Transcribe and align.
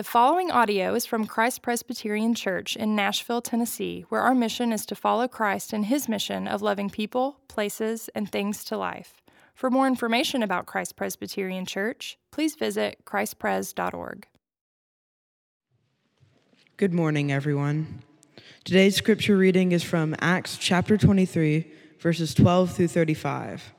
The 0.00 0.04
following 0.04 0.50
audio 0.50 0.94
is 0.94 1.04
from 1.04 1.26
Christ 1.26 1.60
Presbyterian 1.60 2.34
Church 2.34 2.74
in 2.74 2.96
Nashville, 2.96 3.42
Tennessee, 3.42 4.06
where 4.08 4.22
our 4.22 4.34
mission 4.34 4.72
is 4.72 4.86
to 4.86 4.94
follow 4.94 5.28
Christ 5.28 5.74
in 5.74 5.82
his 5.82 6.08
mission 6.08 6.48
of 6.48 6.62
loving 6.62 6.88
people, 6.88 7.38
places, 7.48 8.08
and 8.14 8.26
things 8.26 8.64
to 8.64 8.78
life. 8.78 9.20
For 9.52 9.68
more 9.68 9.86
information 9.86 10.42
about 10.42 10.64
Christ 10.64 10.96
Presbyterian 10.96 11.66
Church, 11.66 12.16
please 12.30 12.54
visit 12.54 13.04
christpres.org. 13.04 14.26
Good 16.78 16.94
morning, 16.94 17.30
everyone. 17.30 18.02
Today's 18.64 18.96
scripture 18.96 19.36
reading 19.36 19.72
is 19.72 19.82
from 19.82 20.16
Acts 20.22 20.56
chapter 20.56 20.96
23, 20.96 21.70
verses 21.98 22.32
12 22.32 22.72
through 22.72 22.88
35. 22.88 23.74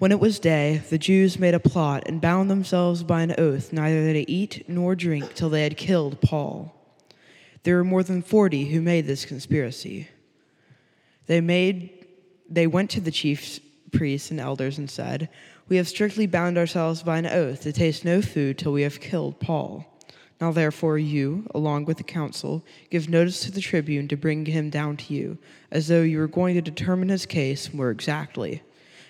When 0.00 0.12
it 0.12 0.18
was 0.18 0.38
day, 0.38 0.80
the 0.88 0.96
Jews 0.96 1.38
made 1.38 1.52
a 1.52 1.60
plot 1.60 2.04
and 2.06 2.22
bound 2.22 2.50
themselves 2.50 3.02
by 3.02 3.20
an 3.20 3.34
oath 3.36 3.70
neither 3.70 4.14
to 4.14 4.30
eat 4.30 4.66
nor 4.66 4.94
drink 4.94 5.34
till 5.34 5.50
they 5.50 5.62
had 5.62 5.76
killed 5.76 6.22
Paul. 6.22 6.74
There 7.64 7.76
were 7.76 7.84
more 7.84 8.02
than 8.02 8.22
forty 8.22 8.64
who 8.64 8.80
made 8.80 9.06
this 9.06 9.26
conspiracy. 9.26 10.08
They 11.26 11.42
made 11.42 12.06
they 12.48 12.66
went 12.66 12.88
to 12.92 13.02
the 13.02 13.10
chief 13.10 13.60
priests 13.92 14.30
and 14.30 14.40
elders 14.40 14.78
and 14.78 14.90
said, 14.90 15.28
We 15.68 15.76
have 15.76 15.86
strictly 15.86 16.26
bound 16.26 16.56
ourselves 16.56 17.02
by 17.02 17.18
an 17.18 17.26
oath 17.26 17.60
to 17.64 17.70
taste 17.70 18.02
no 18.02 18.22
food 18.22 18.56
till 18.56 18.72
we 18.72 18.80
have 18.80 19.00
killed 19.00 19.38
Paul. 19.38 19.84
Now 20.40 20.50
therefore 20.50 20.96
you, 20.96 21.46
along 21.54 21.84
with 21.84 21.98
the 21.98 22.04
council, 22.04 22.64
give 22.88 23.10
notice 23.10 23.40
to 23.40 23.50
the 23.50 23.60
tribune 23.60 24.08
to 24.08 24.16
bring 24.16 24.46
him 24.46 24.70
down 24.70 24.96
to 24.96 25.12
you, 25.12 25.36
as 25.70 25.88
though 25.88 26.00
you 26.00 26.16
were 26.16 26.26
going 26.26 26.54
to 26.54 26.62
determine 26.62 27.10
his 27.10 27.26
case 27.26 27.74
more 27.74 27.90
exactly 27.90 28.62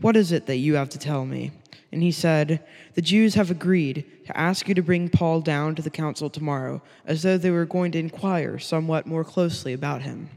What 0.00 0.16
is 0.16 0.32
it 0.32 0.46
that 0.46 0.56
you 0.56 0.74
have 0.74 0.90
to 0.90 0.98
tell 0.98 1.24
me? 1.24 1.52
And 1.92 2.02
he 2.02 2.10
said, 2.10 2.64
The 2.94 3.02
Jews 3.02 3.34
have 3.34 3.50
agreed 3.50 4.04
to 4.26 4.36
ask 4.36 4.68
you 4.68 4.74
to 4.74 4.82
bring 4.82 5.08
Paul 5.08 5.40
down 5.40 5.74
to 5.76 5.82
the 5.82 5.90
council 5.90 6.28
tomorrow, 6.28 6.82
as 7.06 7.22
though 7.22 7.38
they 7.38 7.50
were 7.50 7.66
going 7.66 7.92
to 7.92 7.98
inquire 7.98 8.58
somewhat 8.58 9.06
more 9.06 9.24
closely 9.24 9.72
about 9.72 10.02
him. 10.02 10.28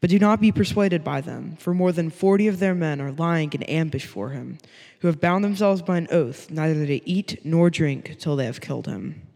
But 0.00 0.10
do 0.10 0.18
not 0.18 0.40
be 0.40 0.52
persuaded 0.52 1.04
by 1.04 1.20
them, 1.20 1.56
for 1.58 1.74
more 1.74 1.92
than 1.92 2.08
forty 2.08 2.46
of 2.46 2.58
their 2.58 2.74
men 2.74 3.00
are 3.00 3.12
lying 3.12 3.52
in 3.52 3.62
ambush 3.64 4.06
for 4.06 4.30
him, 4.30 4.58
who 5.00 5.08
have 5.08 5.20
bound 5.20 5.44
themselves 5.44 5.82
by 5.82 5.98
an 5.98 6.08
oath 6.10 6.50
neither 6.50 6.86
to 6.86 7.08
eat 7.08 7.44
nor 7.44 7.68
drink 7.68 8.16
till 8.18 8.36
they 8.36 8.46
have 8.46 8.60
killed 8.60 8.86
him. 8.86 9.26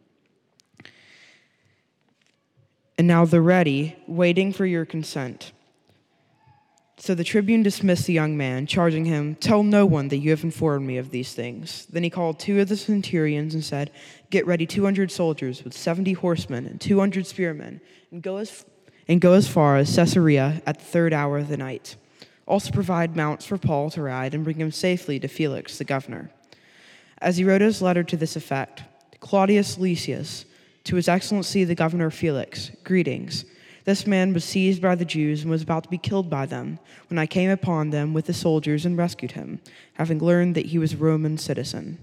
And 2.97 3.09
now 3.09 3.25
they're 3.25 3.43
ready, 3.43 3.97
waiting 4.07 4.53
for 4.53 4.65
your 4.65 4.85
consent. 4.85 5.53
So 7.05 7.15
the 7.15 7.23
tribune 7.23 7.63
dismissed 7.63 8.07
the 8.07 8.15
young 8.15 8.35
man, 8.35 8.67
charging 8.67 9.05
him, 9.05 9.35
Tell 9.35 9.63
no 9.63 9.85
one 9.85 10.09
that 10.09 10.17
you 10.17 10.31
have 10.31 10.43
informed 10.43 10.87
me 10.87 10.97
of 10.97 11.11
these 11.11 11.35
things. 11.35 11.85
Then 11.85 12.03
he 12.03 12.09
called 12.09 12.39
two 12.39 12.63
of 12.63 12.71
the 12.71 12.79
centurions 12.79 13.53
and 13.53 13.63
said, 13.63 13.91
Get 14.31 14.47
ready 14.47 14.65
200 14.65 15.13
soldiers 15.13 15.65
with 15.65 15.75
70 15.75 16.15
horsemen 16.15 16.65
and 16.65 16.81
200 16.81 17.27
spearmen, 17.27 17.83
and 18.11 18.23
go 18.23 18.39
as, 18.39 18.65
and 19.07 19.21
go 19.21 19.35
as 19.35 19.47
far 19.47 19.77
as 19.77 19.95
Caesarea 19.95 20.63
at 20.65 20.79
the 20.79 20.85
third 20.87 21.13
hour 21.13 21.37
of 21.37 21.49
the 21.49 21.59
night. 21.59 21.97
Also 22.47 22.73
provide 22.73 23.15
mounts 23.15 23.45
for 23.45 23.59
Paul 23.59 23.91
to 23.91 24.01
ride 24.01 24.33
and 24.33 24.43
bring 24.43 24.57
him 24.57 24.73
safely 24.73 25.21
to 25.21 25.29
Felix 25.29 25.77
the 25.77 25.85
governor. 25.85 26.31
As 27.19 27.37
he 27.37 27.45
wrote 27.45 27.61
his 27.61 27.83
letter 27.83 28.03
to 28.03 28.17
this 28.17 28.35
effect, 28.35 28.83
Claudius 29.21 29.77
Lysias, 29.77 30.47
to 30.85 30.97
his 30.97 31.09
excellency 31.09 31.65
the 31.65 31.75
governor 31.75 32.11
Felix, 32.11 32.71
greetings. 32.83 33.45
This 33.85 34.07
man 34.07 34.33
was 34.33 34.45
seized 34.45 34.81
by 34.81 34.95
the 34.95 35.05
Jews 35.05 35.43
and 35.43 35.51
was 35.51 35.63
about 35.63 35.85
to 35.85 35.91
be 35.91 35.99
killed 35.99 36.31
by 36.31 36.47
them 36.47 36.79
when 37.09 37.19
I 37.19 37.27
came 37.27 37.51
upon 37.51 37.91
them 37.91 38.15
with 38.15 38.27
the 38.27 38.33
soldiers 38.33 38.87
and 38.87 38.97
rescued 38.97 39.33
him, 39.33 39.61
having 39.95 40.19
learned 40.19 40.55
that 40.55 40.67
he 40.67 40.79
was 40.79 40.95
a 40.95 40.97
Roman 40.97 41.37
citizen. 41.37 41.99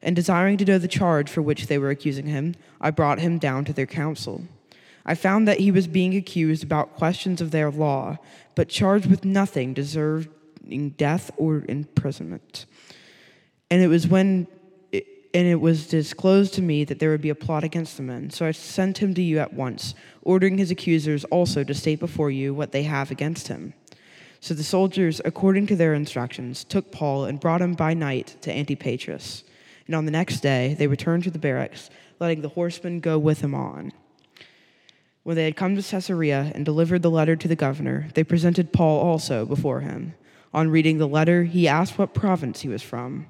And 0.00 0.14
desiring 0.14 0.56
to 0.58 0.64
know 0.64 0.78
the 0.78 0.86
charge 0.86 1.28
for 1.28 1.42
which 1.42 1.66
they 1.66 1.78
were 1.78 1.90
accusing 1.90 2.26
him, 2.26 2.54
I 2.80 2.90
brought 2.92 3.18
him 3.18 3.38
down 3.38 3.64
to 3.64 3.72
their 3.72 3.86
council. 3.86 4.44
I 5.04 5.16
found 5.16 5.48
that 5.48 5.58
he 5.58 5.70
was 5.70 5.88
being 5.88 6.16
accused 6.16 6.62
about 6.62 6.94
questions 6.96 7.40
of 7.40 7.50
their 7.50 7.70
law, 7.70 8.18
but 8.54 8.68
charged 8.68 9.06
with 9.06 9.24
nothing 9.24 9.74
deserving 9.74 10.90
death 10.96 11.32
or 11.36 11.64
imprisonment. 11.68 12.66
And 13.68 13.82
it 13.82 13.88
was 13.88 14.06
when 14.06 14.46
and 15.36 15.46
it 15.46 15.60
was 15.60 15.86
disclosed 15.86 16.54
to 16.54 16.62
me 16.62 16.82
that 16.84 16.98
there 16.98 17.10
would 17.10 17.20
be 17.20 17.28
a 17.28 17.34
plot 17.34 17.62
against 17.62 17.98
the 17.98 18.02
men. 18.02 18.30
So 18.30 18.46
I 18.46 18.52
sent 18.52 18.96
him 18.96 19.12
to 19.12 19.22
you 19.22 19.38
at 19.38 19.52
once, 19.52 19.94
ordering 20.22 20.56
his 20.56 20.70
accusers 20.70 21.24
also 21.24 21.62
to 21.62 21.74
state 21.74 22.00
before 22.00 22.30
you 22.30 22.54
what 22.54 22.72
they 22.72 22.84
have 22.84 23.10
against 23.10 23.48
him. 23.48 23.74
So 24.40 24.54
the 24.54 24.64
soldiers, 24.64 25.20
according 25.26 25.66
to 25.66 25.76
their 25.76 25.92
instructions, 25.92 26.64
took 26.64 26.90
Paul 26.90 27.26
and 27.26 27.38
brought 27.38 27.60
him 27.60 27.74
by 27.74 27.92
night 27.92 28.36
to 28.40 28.50
Antipatris. 28.50 29.42
And 29.86 29.94
on 29.94 30.06
the 30.06 30.10
next 30.10 30.40
day, 30.40 30.74
they 30.78 30.86
returned 30.86 31.24
to 31.24 31.30
the 31.30 31.38
barracks, 31.38 31.90
letting 32.18 32.40
the 32.40 32.48
horsemen 32.48 33.00
go 33.00 33.18
with 33.18 33.42
him 33.42 33.54
on. 33.54 33.92
When 35.22 35.36
they 35.36 35.44
had 35.44 35.54
come 35.54 35.76
to 35.76 35.82
Caesarea 35.82 36.50
and 36.54 36.64
delivered 36.64 37.02
the 37.02 37.10
letter 37.10 37.36
to 37.36 37.48
the 37.48 37.56
governor, 37.56 38.08
they 38.14 38.24
presented 38.24 38.72
Paul 38.72 39.00
also 39.00 39.44
before 39.44 39.80
him. 39.80 40.14
On 40.54 40.70
reading 40.70 40.96
the 40.96 41.06
letter, 41.06 41.44
he 41.44 41.68
asked 41.68 41.98
what 41.98 42.14
province 42.14 42.62
he 42.62 42.68
was 42.68 42.82
from. 42.82 43.26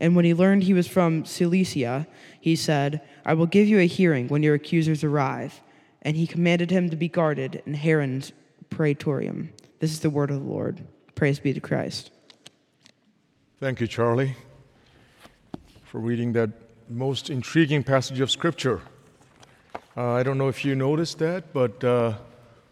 And 0.00 0.16
when 0.16 0.24
he 0.24 0.32
learned 0.32 0.64
he 0.64 0.74
was 0.74 0.88
from 0.88 1.24
Cilicia, 1.26 2.06
he 2.40 2.56
said, 2.56 3.02
I 3.24 3.34
will 3.34 3.46
give 3.46 3.68
you 3.68 3.78
a 3.78 3.86
hearing 3.86 4.28
when 4.28 4.42
your 4.42 4.54
accusers 4.54 5.04
arrive. 5.04 5.60
And 6.02 6.16
he 6.16 6.26
commanded 6.26 6.70
him 6.70 6.88
to 6.88 6.96
be 6.96 7.08
guarded 7.08 7.62
in 7.66 7.74
Herod's 7.74 8.32
praetorium. 8.70 9.52
This 9.78 9.92
is 9.92 10.00
the 10.00 10.08
word 10.08 10.30
of 10.30 10.40
the 10.40 10.50
Lord. 10.50 10.82
Praise 11.14 11.38
be 11.38 11.52
to 11.52 11.60
Christ. 11.60 12.10
Thank 13.60 13.80
you, 13.80 13.86
Charlie, 13.86 14.34
for 15.84 16.00
reading 16.00 16.32
that 16.32 16.50
most 16.88 17.28
intriguing 17.28 17.84
passage 17.84 18.20
of 18.20 18.30
Scripture. 18.30 18.80
Uh, 19.96 20.12
I 20.12 20.22
don't 20.22 20.38
know 20.38 20.48
if 20.48 20.64
you 20.64 20.74
noticed 20.74 21.18
that, 21.18 21.52
but 21.52 21.84
uh, 21.84 22.14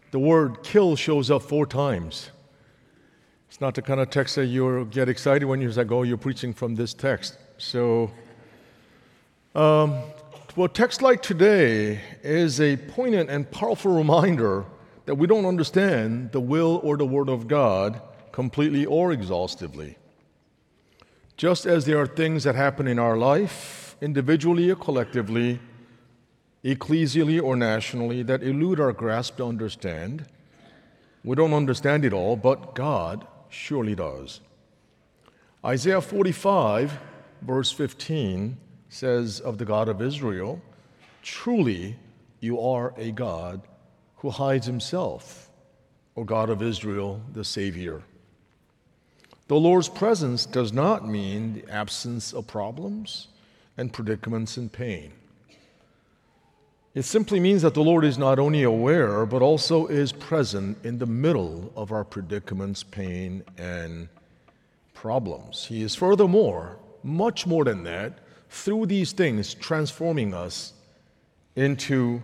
the 0.09 0.19
word 0.19 0.63
kill 0.63 0.95
shows 0.95 1.29
up 1.29 1.43
four 1.43 1.67
times. 1.67 2.31
It's 3.49 3.59
not 3.59 3.73
the 3.73 3.81
kind 3.81 3.99
of 3.99 4.11
text 4.11 4.35
that 4.35 4.45
you 4.45 4.85
get 4.91 5.09
excited 5.09 5.45
when 5.45 5.59
you're 5.59 5.71
like, 5.71 5.91
oh, 5.91 6.03
you're 6.03 6.17
preaching 6.17 6.53
from 6.53 6.75
this 6.75 6.93
text. 6.93 7.35
So, 7.57 8.11
um, 9.55 10.03
well, 10.55 10.67
text 10.67 11.01
like 11.01 11.23
today 11.23 11.99
is 12.21 12.61
a 12.61 12.77
poignant 12.77 13.31
and 13.31 13.49
powerful 13.49 13.91
reminder 13.91 14.65
that 15.07 15.15
we 15.15 15.25
don't 15.25 15.47
understand 15.47 16.31
the 16.31 16.39
will 16.39 16.79
or 16.83 16.95
the 16.95 17.07
word 17.07 17.27
of 17.27 17.47
God 17.47 17.99
completely 18.31 18.85
or 18.85 19.11
exhaustively. 19.11 19.97
Just 21.35 21.65
as 21.65 21.85
there 21.85 21.99
are 21.99 22.05
things 22.05 22.43
that 22.43 22.53
happen 22.53 22.87
in 22.87 22.99
our 22.99 23.17
life, 23.17 23.97
individually 23.99 24.69
or 24.69 24.75
collectively, 24.75 25.59
ecclesially 26.63 27.41
or 27.41 27.55
nationally, 27.55 28.21
that 28.21 28.43
elude 28.43 28.79
our 28.79 28.93
grasp 28.93 29.37
to 29.37 29.45
understand, 29.45 30.25
we 31.23 31.35
don't 31.35 31.53
understand 31.53 32.05
it 32.05 32.13
all, 32.13 32.35
but 32.35 32.75
God 32.75 33.25
surely 33.49 33.95
does. 33.95 34.41
Isaiah 35.65 36.01
45, 36.01 36.97
verse 37.41 37.71
15, 37.71 38.57
says 38.89 39.39
of 39.39 39.57
the 39.57 39.65
God 39.65 39.89
of 39.89 40.01
Israel, 40.01 40.61
Truly 41.21 41.97
you 42.39 42.59
are 42.59 42.93
a 42.97 43.11
God 43.11 43.61
who 44.17 44.29
hides 44.29 44.65
himself, 44.65 45.49
O 46.15 46.23
God 46.23 46.49
of 46.49 46.61
Israel, 46.61 47.21
the 47.33 47.43
Savior. 47.43 48.03
The 49.47 49.55
Lord's 49.55 49.89
presence 49.89 50.45
does 50.45 50.71
not 50.71 51.07
mean 51.07 51.53
the 51.53 51.69
absence 51.71 52.33
of 52.33 52.47
problems 52.47 53.27
and 53.77 53.91
predicaments 53.91 54.57
and 54.57 54.71
pain. 54.71 55.13
It 56.95 57.03
simply 57.03 57.39
means 57.39 57.61
that 57.61 57.75
the 57.75 57.83
Lord 57.83 58.03
is 58.03 58.17
not 58.17 58.39
only 58.39 58.63
aware, 58.63 59.25
but 59.25 59.43
also 59.43 59.85
is 59.87 60.11
present 60.11 60.83
in 60.83 60.97
the 60.97 61.05
middle 61.05 61.71
of 61.75 61.91
our 61.91 62.03
predicaments, 62.03 62.81
pain, 62.81 63.43
and 63.57 64.09
problems. 64.95 65.65
He 65.65 65.83
is 65.83 65.93
furthermore, 65.93 66.77
much 67.03 67.45
more 67.45 67.63
than 67.63 67.83
that, 67.83 68.19
through 68.49 68.87
these 68.87 69.11
things, 69.11 69.53
transforming 69.53 70.33
us 70.33 70.73
into 71.55 72.23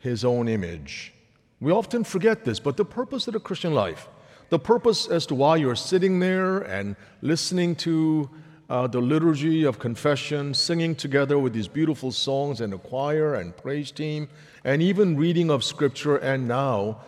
His 0.00 0.22
own 0.22 0.48
image. 0.48 1.14
We 1.58 1.72
often 1.72 2.04
forget 2.04 2.44
this, 2.44 2.60
but 2.60 2.76
the 2.76 2.84
purpose 2.84 3.26
of 3.26 3.32
the 3.32 3.40
Christian 3.40 3.74
life, 3.74 4.06
the 4.50 4.58
purpose 4.58 5.08
as 5.08 5.24
to 5.26 5.34
why 5.34 5.56
you're 5.56 5.74
sitting 5.74 6.20
there 6.20 6.58
and 6.58 6.94
listening 7.22 7.74
to 7.76 8.28
uh, 8.68 8.86
the 8.86 9.00
liturgy 9.00 9.64
of 9.64 9.78
confession, 9.78 10.52
singing 10.52 10.94
together 10.94 11.38
with 11.38 11.52
these 11.52 11.68
beautiful 11.68 12.12
songs 12.12 12.60
and 12.60 12.72
the 12.72 12.78
choir 12.78 13.34
and 13.34 13.56
praise 13.56 13.90
team, 13.90 14.28
and 14.64 14.82
even 14.82 15.16
reading 15.16 15.50
of 15.50 15.64
scripture, 15.64 16.16
and 16.16 16.46
now 16.46 16.98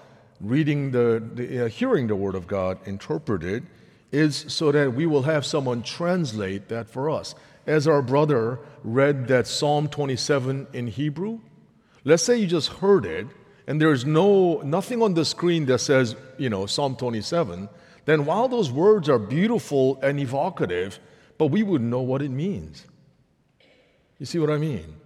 reading 0.41 0.91
the, 0.91 1.23
the 1.35 1.67
uh, 1.67 1.69
hearing 1.69 2.07
the 2.07 2.17
word 2.17 2.35
of 2.35 2.47
God 2.47 2.79
interpreted, 2.87 3.67
is 4.11 4.47
so 4.49 4.73
that 4.73 4.95
we 4.95 5.07
will 5.07 5.23
have 5.23 5.45
someone 5.45 5.83
translate 5.83 6.69
that 6.69 6.89
for 6.89 7.11
us. 7.11 7.35
As 7.67 7.87
our 7.87 8.01
brother 8.01 8.59
read 8.83 9.29
that 9.29 9.47
Psalm 9.47 9.89
27 9.89 10.67
in 10.73 10.87
Hebrew, 10.87 11.41
let's 12.05 12.23
say 12.23 12.39
you 12.39 12.47
just 12.47 12.69
heard 12.69 13.05
it, 13.05 13.27
and 13.67 13.81
there's 13.81 14.07
no 14.07 14.63
nothing 14.63 15.03
on 15.03 15.13
the 15.13 15.27
screen 15.27 15.67
that 15.67 15.79
says, 15.81 16.17
you 16.39 16.49
know, 16.49 16.65
Psalm 16.65 16.97
27, 16.97 17.69
then 18.07 18.25
while 18.25 18.49
those 18.49 18.73
words 18.73 19.11
are 19.11 19.19
beautiful 19.19 20.01
and 20.03 20.19
evocative, 20.19 20.99
but 21.41 21.47
we 21.47 21.63
wouldn't 21.63 21.89
know 21.89 22.03
what 22.03 22.21
it 22.21 22.31
means. 22.31 22.85
You 24.19 24.27
see 24.27 24.39
what 24.39 24.51
I 24.51 24.59
mean? 24.59 24.97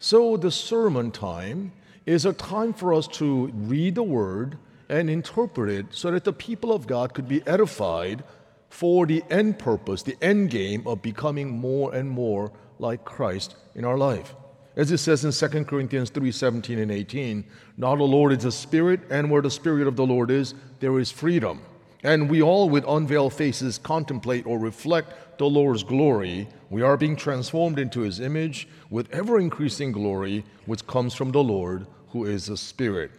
So 0.00 0.36
the 0.36 0.50
sermon 0.50 1.12
time 1.12 1.70
is 2.06 2.26
a 2.26 2.32
time 2.32 2.72
for 2.72 2.92
us 2.92 3.06
to 3.06 3.52
read 3.54 3.94
the 3.94 4.02
word 4.02 4.58
and 4.88 5.08
interpret 5.08 5.70
it 5.70 5.86
so 5.90 6.10
that 6.10 6.24
the 6.24 6.32
people 6.32 6.72
of 6.72 6.88
God 6.88 7.14
could 7.14 7.28
be 7.28 7.46
edified 7.46 8.24
for 8.68 9.06
the 9.06 9.22
end 9.30 9.60
purpose, 9.60 10.02
the 10.02 10.16
end 10.20 10.50
game 10.50 10.84
of 10.88 11.02
becoming 11.02 11.48
more 11.52 11.94
and 11.94 12.10
more 12.10 12.50
like 12.80 13.04
Christ 13.04 13.54
in 13.76 13.84
our 13.84 13.96
life. 13.96 14.34
As 14.74 14.90
it 14.90 14.98
says 14.98 15.24
in 15.24 15.30
2 15.30 15.64
Corinthians 15.66 16.10
3 16.10 16.32
17 16.32 16.80
and 16.80 16.90
18, 16.90 17.44
now 17.76 17.94
the 17.94 18.02
Lord 18.02 18.32
is 18.32 18.44
a 18.44 18.50
spirit, 18.50 19.02
and 19.08 19.30
where 19.30 19.42
the 19.42 19.52
spirit 19.52 19.86
of 19.86 19.94
the 19.94 20.06
Lord 20.06 20.32
is, 20.32 20.52
there 20.80 20.98
is 20.98 21.12
freedom. 21.12 21.62
And 22.02 22.30
we 22.30 22.40
all, 22.40 22.70
with 22.70 22.84
unveiled 22.88 23.34
faces, 23.34 23.78
contemplate 23.78 24.46
or 24.46 24.58
reflect 24.58 25.38
the 25.38 25.46
Lord's 25.46 25.82
glory. 25.82 26.48
We 26.70 26.82
are 26.82 26.96
being 26.96 27.16
transformed 27.16 27.78
into 27.78 28.00
his 28.00 28.20
image 28.20 28.68
with 28.88 29.12
ever 29.12 29.38
increasing 29.38 29.92
glory, 29.92 30.44
which 30.66 30.86
comes 30.86 31.14
from 31.14 31.32
the 31.32 31.42
Lord, 31.42 31.86
who 32.08 32.24
is 32.24 32.46
the 32.46 32.56
Spirit. 32.56 33.10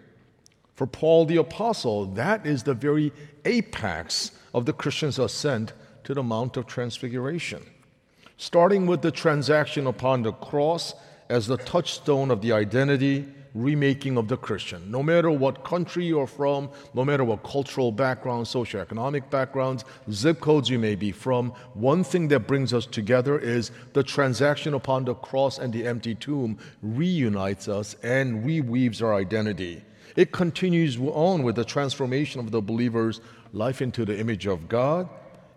For 0.76 0.88
Paul 0.88 1.26
the 1.26 1.38
Apostle, 1.38 2.06
that 2.08 2.46
is 2.46 2.64
the 2.64 2.74
very 2.74 3.12
apex 3.46 4.32
of 4.54 4.66
the 4.66 4.74
Christian's 4.74 5.20
ascent 5.20 5.74
to 6.04 6.16
the 6.16 6.24
Mount 6.24 6.58
of 6.58 6.66
Transfiguration. 6.66 7.64
Starting 8.38 8.88
with 8.88 9.04
the 9.04 9.12
transaction 9.12 9.86
upon 9.86 10.24
the 10.24 10.32
cross 10.32 10.96
as 11.30 11.46
the 11.46 11.58
touchstone 11.58 12.32
of 12.32 12.42
the 12.42 12.52
identity 12.52 13.28
remaking 13.54 14.18
of 14.18 14.28
the 14.28 14.38
Christian. 14.38 14.90
No 14.90 15.04
matter 15.04 15.30
what 15.30 15.64
country 15.64 16.06
you're 16.06 16.28
from, 16.28 16.70
no 16.94 17.04
matter 17.04 17.24
what 17.24 17.44
cultural 17.44 17.92
background, 17.92 18.46
socioeconomic 18.46 19.30
backgrounds, 19.30 19.84
zip 20.12 20.40
codes 20.40 20.70
you 20.70 20.80
may 20.80 20.96
be 20.96 21.12
from, 21.12 21.50
one 21.74 22.04
thing 22.04 22.28
that 22.30 22.48
brings 22.48 22.74
us 22.74 22.86
together 22.86 23.38
is 23.38 23.72
the 23.94 24.04
transaction 24.04 24.74
upon 24.74 25.06
the 25.06 25.16
cross 25.16 25.60
and 25.60 25.74
the 25.74 25.86
empty 25.86 26.16
tomb 26.16 26.58
reunites 26.82 27.68
us 27.68 27.96
and 28.04 28.46
reweaves 28.46 29.02
our 29.02 29.14
identity. 29.14 29.84
It 30.16 30.32
continues 30.32 30.98
on 30.98 31.44
with 31.44 31.56
the 31.56 31.66
transformation 31.66 32.40
of 32.40 32.52
the 32.52 32.62
believer's 32.62 33.22
life 33.54 33.82
into 33.82 34.06
the 34.06 34.18
image 34.18 34.46
of 34.46 34.68
God 34.68 35.10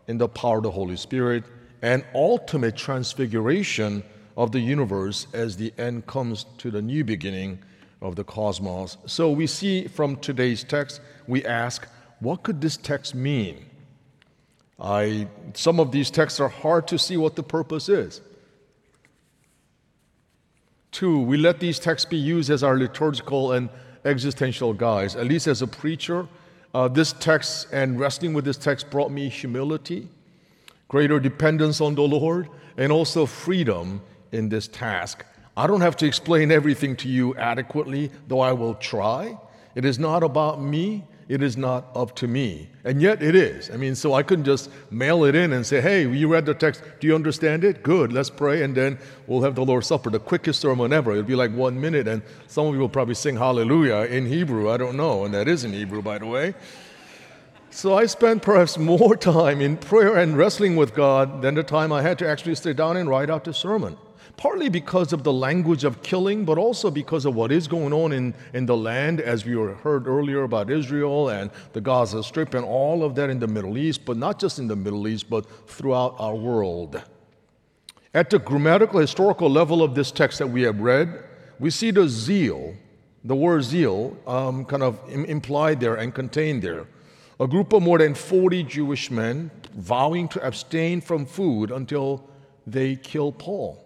in 0.06 0.18
the 0.18 0.28
power 0.28 0.58
of 0.58 0.64
the 0.64 0.70
Holy 0.70 0.96
Spirit 0.96 1.44
and 1.82 2.04
ultimate 2.14 2.76
transfiguration 2.76 4.02
of 4.36 4.52
the 4.52 4.60
universe 4.60 5.26
as 5.32 5.56
the 5.56 5.72
end 5.78 6.06
comes 6.06 6.46
to 6.58 6.70
the 6.70 6.82
new 6.82 7.04
beginning 7.04 7.58
of 8.00 8.16
the 8.16 8.24
cosmos. 8.24 8.96
So 9.06 9.30
we 9.30 9.46
see 9.46 9.86
from 9.86 10.16
today's 10.16 10.64
text, 10.64 11.00
we 11.26 11.44
ask, 11.44 11.86
what 12.20 12.42
could 12.42 12.60
this 12.60 12.76
text 12.76 13.14
mean? 13.14 13.66
I, 14.80 15.28
some 15.54 15.78
of 15.80 15.92
these 15.92 16.10
texts 16.10 16.40
are 16.40 16.48
hard 16.48 16.88
to 16.88 16.98
see 16.98 17.16
what 17.16 17.36
the 17.36 17.42
purpose 17.42 17.88
is. 17.88 18.20
Two, 20.90 21.20
we 21.20 21.36
let 21.36 21.60
these 21.60 21.78
texts 21.78 22.08
be 22.08 22.16
used 22.16 22.50
as 22.50 22.62
our 22.62 22.76
liturgical 22.76 23.52
and 23.52 23.68
existential 24.04 24.72
guides. 24.72 25.16
At 25.16 25.26
least 25.26 25.46
as 25.46 25.62
a 25.62 25.66
preacher, 25.66 26.28
uh, 26.74 26.88
this 26.88 27.12
text 27.14 27.68
and 27.72 27.98
wrestling 27.98 28.34
with 28.34 28.44
this 28.44 28.56
text 28.56 28.90
brought 28.90 29.10
me 29.10 29.28
humility, 29.28 30.08
greater 30.88 31.18
dependence 31.18 31.80
on 31.80 31.94
the 31.94 32.02
Lord, 32.02 32.48
and 32.76 32.92
also 32.92 33.26
freedom 33.26 34.02
in 34.32 34.48
this 34.48 34.68
task. 34.68 35.24
I 35.56 35.66
don't 35.66 35.82
have 35.82 35.96
to 35.98 36.06
explain 36.06 36.50
everything 36.50 36.96
to 36.96 37.08
you 37.08 37.36
adequately, 37.36 38.10
though 38.26 38.40
I 38.40 38.52
will 38.52 38.74
try. 38.74 39.38
It 39.74 39.84
is 39.84 39.98
not 39.98 40.22
about 40.22 40.60
me. 40.60 41.04
It 41.26 41.42
is 41.42 41.56
not 41.56 41.86
up 41.94 42.14
to 42.16 42.28
me. 42.28 42.68
And 42.84 43.00
yet 43.00 43.22
it 43.22 43.34
is. 43.34 43.70
I 43.70 43.76
mean, 43.76 43.94
so 43.94 44.12
I 44.12 44.22
couldn't 44.22 44.44
just 44.44 44.68
mail 44.90 45.24
it 45.24 45.34
in 45.34 45.52
and 45.52 45.64
say, 45.64 45.80
hey, 45.80 46.06
you 46.06 46.28
read 46.28 46.44
the 46.44 46.54
text. 46.54 46.82
Do 47.00 47.06
you 47.06 47.14
understand 47.14 47.64
it? 47.64 47.82
Good. 47.82 48.12
Let's 48.12 48.28
pray. 48.28 48.62
And 48.62 48.74
then 48.74 48.98
we'll 49.26 49.42
have 49.42 49.54
the 49.54 49.64
Lord's 49.64 49.86
Supper, 49.86 50.10
the 50.10 50.18
quickest 50.18 50.60
sermon 50.60 50.92
ever. 50.92 51.12
It'll 51.12 51.22
be 51.22 51.34
like 51.34 51.52
one 51.52 51.80
minute. 51.80 52.08
And 52.08 52.22
some 52.46 52.66
of 52.66 52.74
you 52.74 52.80
will 52.80 52.90
probably 52.90 53.14
sing 53.14 53.36
hallelujah 53.36 54.06
in 54.10 54.26
Hebrew. 54.26 54.70
I 54.70 54.76
don't 54.76 54.96
know. 54.96 55.24
And 55.24 55.32
that 55.32 55.48
is 55.48 55.64
in 55.64 55.72
Hebrew, 55.72 56.02
by 56.02 56.18
the 56.18 56.26
way. 56.26 56.54
So 57.70 57.96
I 57.96 58.06
spent 58.06 58.42
perhaps 58.42 58.76
more 58.76 59.16
time 59.16 59.60
in 59.60 59.78
prayer 59.78 60.16
and 60.16 60.36
wrestling 60.36 60.76
with 60.76 60.94
God 60.94 61.40
than 61.42 61.54
the 61.54 61.62
time 61.62 61.90
I 61.90 62.02
had 62.02 62.18
to 62.18 62.28
actually 62.28 62.56
sit 62.56 62.76
down 62.76 62.96
and 62.96 63.08
write 63.08 63.30
out 63.30 63.44
the 63.44 63.54
sermon 63.54 63.96
partly 64.36 64.68
because 64.68 65.12
of 65.12 65.22
the 65.22 65.32
language 65.32 65.84
of 65.84 66.02
killing, 66.02 66.44
but 66.44 66.58
also 66.58 66.90
because 66.90 67.24
of 67.24 67.34
what 67.34 67.52
is 67.52 67.68
going 67.68 67.92
on 67.92 68.12
in, 68.12 68.34
in 68.52 68.66
the 68.66 68.76
land, 68.76 69.20
as 69.20 69.44
we 69.44 69.52
heard 69.52 70.06
earlier 70.06 70.42
about 70.42 70.70
Israel 70.70 71.28
and 71.28 71.50
the 71.72 71.80
Gaza 71.80 72.22
Strip 72.22 72.54
and 72.54 72.64
all 72.64 73.04
of 73.04 73.14
that 73.14 73.30
in 73.30 73.38
the 73.38 73.46
Middle 73.46 73.78
East, 73.78 74.04
but 74.04 74.16
not 74.16 74.38
just 74.38 74.58
in 74.58 74.66
the 74.66 74.76
Middle 74.76 75.06
East, 75.08 75.30
but 75.30 75.46
throughout 75.68 76.16
our 76.18 76.34
world. 76.34 77.02
At 78.12 78.30
the 78.30 78.38
grammatical 78.38 79.00
historical 79.00 79.50
level 79.50 79.82
of 79.82 79.94
this 79.94 80.10
text 80.10 80.38
that 80.38 80.46
we 80.46 80.62
have 80.62 80.80
read, 80.80 81.24
we 81.58 81.70
see 81.70 81.90
the 81.90 82.08
zeal, 82.08 82.74
the 83.24 83.34
word 83.34 83.62
zeal, 83.64 84.16
um, 84.26 84.64
kind 84.64 84.82
of 84.82 85.00
implied 85.08 85.80
there 85.80 85.96
and 85.96 86.14
contained 86.14 86.62
there. 86.62 86.86
A 87.40 87.48
group 87.48 87.72
of 87.72 87.82
more 87.82 87.98
than 87.98 88.14
40 88.14 88.62
Jewish 88.64 89.10
men 89.10 89.50
vowing 89.74 90.28
to 90.28 90.46
abstain 90.46 91.00
from 91.00 91.26
food 91.26 91.70
until 91.70 92.28
they 92.66 92.96
kill 92.96 93.32
Paul. 93.32 93.83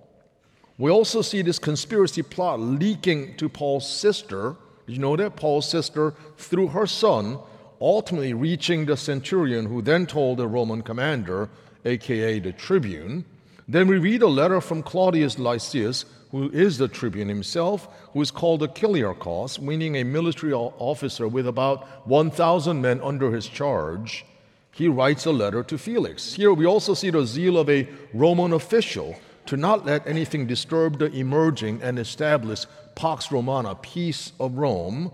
We 0.78 0.92
also 0.92 1.22
see 1.22 1.42
this 1.42 1.58
conspiracy 1.58 2.22
plot 2.22 2.60
leaking 2.60 3.36
to 3.38 3.48
Paul's 3.48 3.88
sister. 3.90 4.54
Did 4.86 4.92
you 4.92 5.00
know 5.00 5.16
that? 5.16 5.34
Paul's 5.34 5.68
sister, 5.68 6.14
through 6.36 6.68
her 6.68 6.86
son, 6.86 7.38
ultimately 7.80 8.32
reaching 8.32 8.86
the 8.86 8.96
centurion, 8.96 9.66
who 9.66 9.82
then 9.82 10.06
told 10.06 10.38
the 10.38 10.46
Roman 10.46 10.82
commander, 10.82 11.48
aka 11.84 12.38
the 12.38 12.52
tribune. 12.52 13.24
Then 13.66 13.88
we 13.88 13.98
read 13.98 14.22
a 14.22 14.28
letter 14.28 14.60
from 14.60 14.84
Claudius 14.84 15.36
Lysias, 15.36 16.04
who 16.30 16.48
is 16.50 16.78
the 16.78 16.88
tribune 16.88 17.28
himself, 17.28 17.88
who 18.12 18.22
is 18.22 18.30
called 18.30 18.62
a 18.62 18.68
Kiliarchos, 18.68 19.60
meaning 19.60 19.96
a 19.96 20.04
military 20.04 20.52
officer 20.52 21.26
with 21.26 21.48
about 21.48 22.06
1,000 22.06 22.80
men 22.80 23.00
under 23.02 23.32
his 23.32 23.48
charge. 23.48 24.24
He 24.70 24.86
writes 24.86 25.26
a 25.26 25.32
letter 25.32 25.64
to 25.64 25.76
Felix. 25.76 26.34
Here 26.34 26.52
we 26.52 26.66
also 26.66 26.94
see 26.94 27.10
the 27.10 27.26
zeal 27.26 27.58
of 27.58 27.68
a 27.68 27.88
Roman 28.14 28.52
official 28.52 29.16
to 29.48 29.56
not 29.56 29.86
let 29.86 30.06
anything 30.06 30.46
disturb 30.46 30.98
the 30.98 31.10
emerging 31.12 31.80
and 31.82 31.98
established 31.98 32.66
Pax 32.94 33.32
Romana, 33.32 33.74
peace 33.76 34.32
of 34.38 34.58
Rome. 34.58 35.10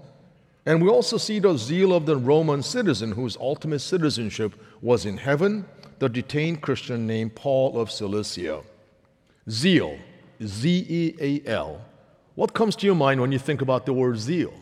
And 0.66 0.82
we 0.82 0.88
also 0.88 1.18
see 1.18 1.38
the 1.38 1.56
zeal 1.56 1.94
of 1.94 2.04
the 2.04 2.16
Roman 2.16 2.60
citizen 2.60 3.12
whose 3.12 3.36
ultimate 3.36 3.78
citizenship 3.78 4.54
was 4.82 5.06
in 5.06 5.18
heaven, 5.18 5.64
the 6.00 6.08
detained 6.08 6.62
Christian 6.62 7.06
named 7.06 7.36
Paul 7.36 7.78
of 7.78 7.92
Cilicia. 7.92 8.62
Zeal, 9.48 9.98
Z 10.42 10.86
E 10.88 11.14
A 11.20 11.48
L. 11.48 11.80
What 12.34 12.54
comes 12.54 12.74
to 12.76 12.86
your 12.86 12.96
mind 12.96 13.20
when 13.20 13.30
you 13.30 13.38
think 13.38 13.62
about 13.62 13.86
the 13.86 13.92
word 13.92 14.18
zeal? 14.18 14.52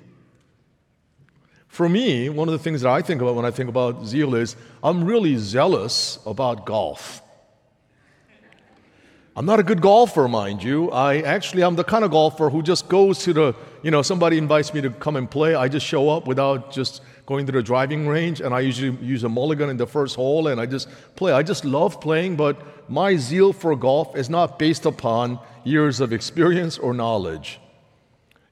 For 1.69 1.89
me, 1.89 2.29
one 2.29 2.47
of 2.47 2.53
the 2.53 2.59
things 2.59 2.83
that 2.83 2.91
I 2.91 3.01
think 3.01 3.23
about 3.23 3.37
when 3.37 3.47
I 3.47 3.51
think 3.51 3.71
about 3.71 4.05
zeal 4.05 4.35
is 4.35 4.55
I'm 4.85 5.03
really 5.03 5.37
zealous 5.37 6.19
about 6.27 6.67
golf. 6.67 7.23
I'm 9.35 9.47
not 9.47 9.59
a 9.59 9.63
good 9.63 9.81
golfer, 9.81 10.29
mind 10.29 10.63
you. 10.63 10.91
I 10.91 11.23
actually 11.23 11.63
I'm 11.63 11.75
the 11.75 11.85
kind 11.85 12.05
of 12.05 12.11
golfer 12.11 12.51
who 12.51 12.63
just 12.63 12.89
goes 12.89 13.21
to 13.21 13.33
the, 13.33 13.55
you 13.83 13.91
know, 13.91 14.03
somebody 14.03 14.37
invites 14.37 14.75
me 14.75 14.83
to 14.83 14.91
come 14.91 15.17
and 15.17 15.31
play. 15.31 15.55
I 15.55 15.69
just 15.69 15.87
show 15.87 16.11
up 16.11 16.27
without 16.27 16.71
just 16.71 17.01
going 17.25 17.47
to 17.47 17.53
the 17.53 17.63
driving 17.63 18.07
range, 18.07 18.43
and 18.43 18.55
I 18.55 18.61
usually 18.61 18.95
use 19.03 19.25
a 19.25 19.31
mulligan 19.31 19.71
in 19.71 19.79
the 19.79 19.87
first 19.87 20.17
hole, 20.17 20.49
and 20.49 20.61
I 20.61 20.67
just 20.67 20.87
play. 21.17 21.33
I 21.33 21.43
just 21.43 21.65
love 21.65 21.99
playing, 21.99 22.37
but 22.37 22.91
my 22.91 23.17
zeal 23.17 23.55
for 23.55 23.75
golf 23.75 24.15
is 24.17 24.29
not 24.29 24.59
based 24.59 24.85
upon 24.85 25.39
years 25.65 26.01
of 26.01 26.13
experience 26.13 26.77
or 26.77 26.93
knowledge. 26.93 27.59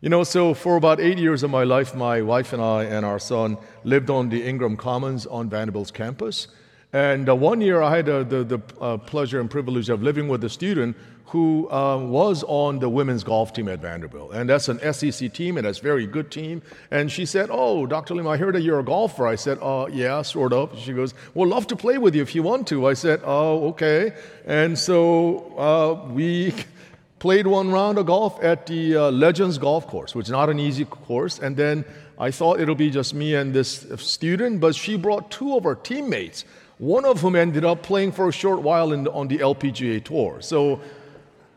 You 0.00 0.08
know, 0.08 0.24
so 0.24 0.54
for 0.54 0.76
about 0.76 0.98
eight 0.98 1.18
years 1.18 1.42
of 1.42 1.50
my 1.50 1.64
life, 1.64 1.94
my 1.94 2.22
wife 2.22 2.54
and 2.54 2.62
I 2.62 2.84
and 2.84 3.04
our 3.04 3.18
son 3.18 3.58
lived 3.84 4.08
on 4.08 4.30
the 4.30 4.42
Ingram 4.42 4.78
Commons 4.78 5.26
on 5.26 5.50
Vanderbilt's 5.50 5.90
campus. 5.90 6.48
And 6.92 7.28
uh, 7.28 7.36
one 7.36 7.60
year 7.60 7.82
I 7.82 7.96
had 7.96 8.08
uh, 8.08 8.24
the, 8.24 8.44
the 8.44 8.60
uh, 8.80 8.96
pleasure 8.98 9.40
and 9.40 9.50
privilege 9.50 9.88
of 9.88 10.02
living 10.02 10.28
with 10.28 10.42
a 10.44 10.48
student 10.48 10.96
who 11.26 11.70
uh, 11.70 11.96
was 11.96 12.42
on 12.48 12.80
the 12.80 12.88
women's 12.88 13.22
golf 13.22 13.52
team 13.52 13.68
at 13.68 13.78
Vanderbilt. 13.78 14.32
And 14.32 14.50
that's 14.50 14.68
an 14.68 14.80
SEC 14.92 15.32
team, 15.32 15.56
and 15.56 15.64
that's 15.64 15.78
a 15.78 15.82
very 15.82 16.04
good 16.04 16.32
team. 16.32 16.60
And 16.90 17.10
she 17.10 17.24
said, 17.24 17.50
Oh, 17.52 17.86
Dr. 17.86 18.16
Lim, 18.16 18.26
I 18.26 18.36
heard 18.36 18.56
that 18.56 18.62
you're 18.62 18.80
a 18.80 18.84
golfer. 18.84 19.28
I 19.28 19.36
said, 19.36 19.58
uh, 19.62 19.86
Yeah, 19.92 20.22
sort 20.22 20.52
of. 20.52 20.76
She 20.76 20.92
goes, 20.92 21.14
Well, 21.34 21.48
love 21.48 21.68
to 21.68 21.76
play 21.76 21.98
with 21.98 22.16
you 22.16 22.22
if 22.22 22.34
you 22.34 22.42
want 22.42 22.66
to. 22.68 22.88
I 22.88 22.94
said, 22.94 23.20
Oh, 23.24 23.68
okay. 23.68 24.12
And 24.44 24.76
so 24.76 25.56
uh, 25.56 26.12
we 26.12 26.52
played 27.20 27.46
one 27.46 27.70
round 27.70 27.98
of 27.98 28.06
golf 28.06 28.42
at 28.42 28.66
the 28.66 28.96
uh, 28.96 29.10
Legends 29.12 29.56
Golf 29.56 29.86
Course, 29.86 30.16
which 30.16 30.26
is 30.26 30.32
not 30.32 30.50
an 30.50 30.58
easy 30.58 30.84
course. 30.84 31.38
And 31.38 31.56
then 31.56 31.84
I 32.18 32.32
thought 32.32 32.60
it'll 32.60 32.74
be 32.74 32.90
just 32.90 33.14
me 33.14 33.36
and 33.36 33.54
this 33.54 33.86
student, 33.96 34.60
but 34.60 34.74
she 34.74 34.96
brought 34.96 35.30
two 35.30 35.56
of 35.56 35.62
her 35.62 35.76
teammates, 35.76 36.44
one 36.80 37.04
of 37.04 37.20
whom 37.20 37.36
ended 37.36 37.62
up 37.62 37.82
playing 37.82 38.10
for 38.10 38.28
a 38.28 38.32
short 38.32 38.62
while 38.62 38.88
the, 38.88 39.12
on 39.12 39.28
the 39.28 39.36
LPGA 39.36 40.02
tour. 40.02 40.38
So 40.40 40.80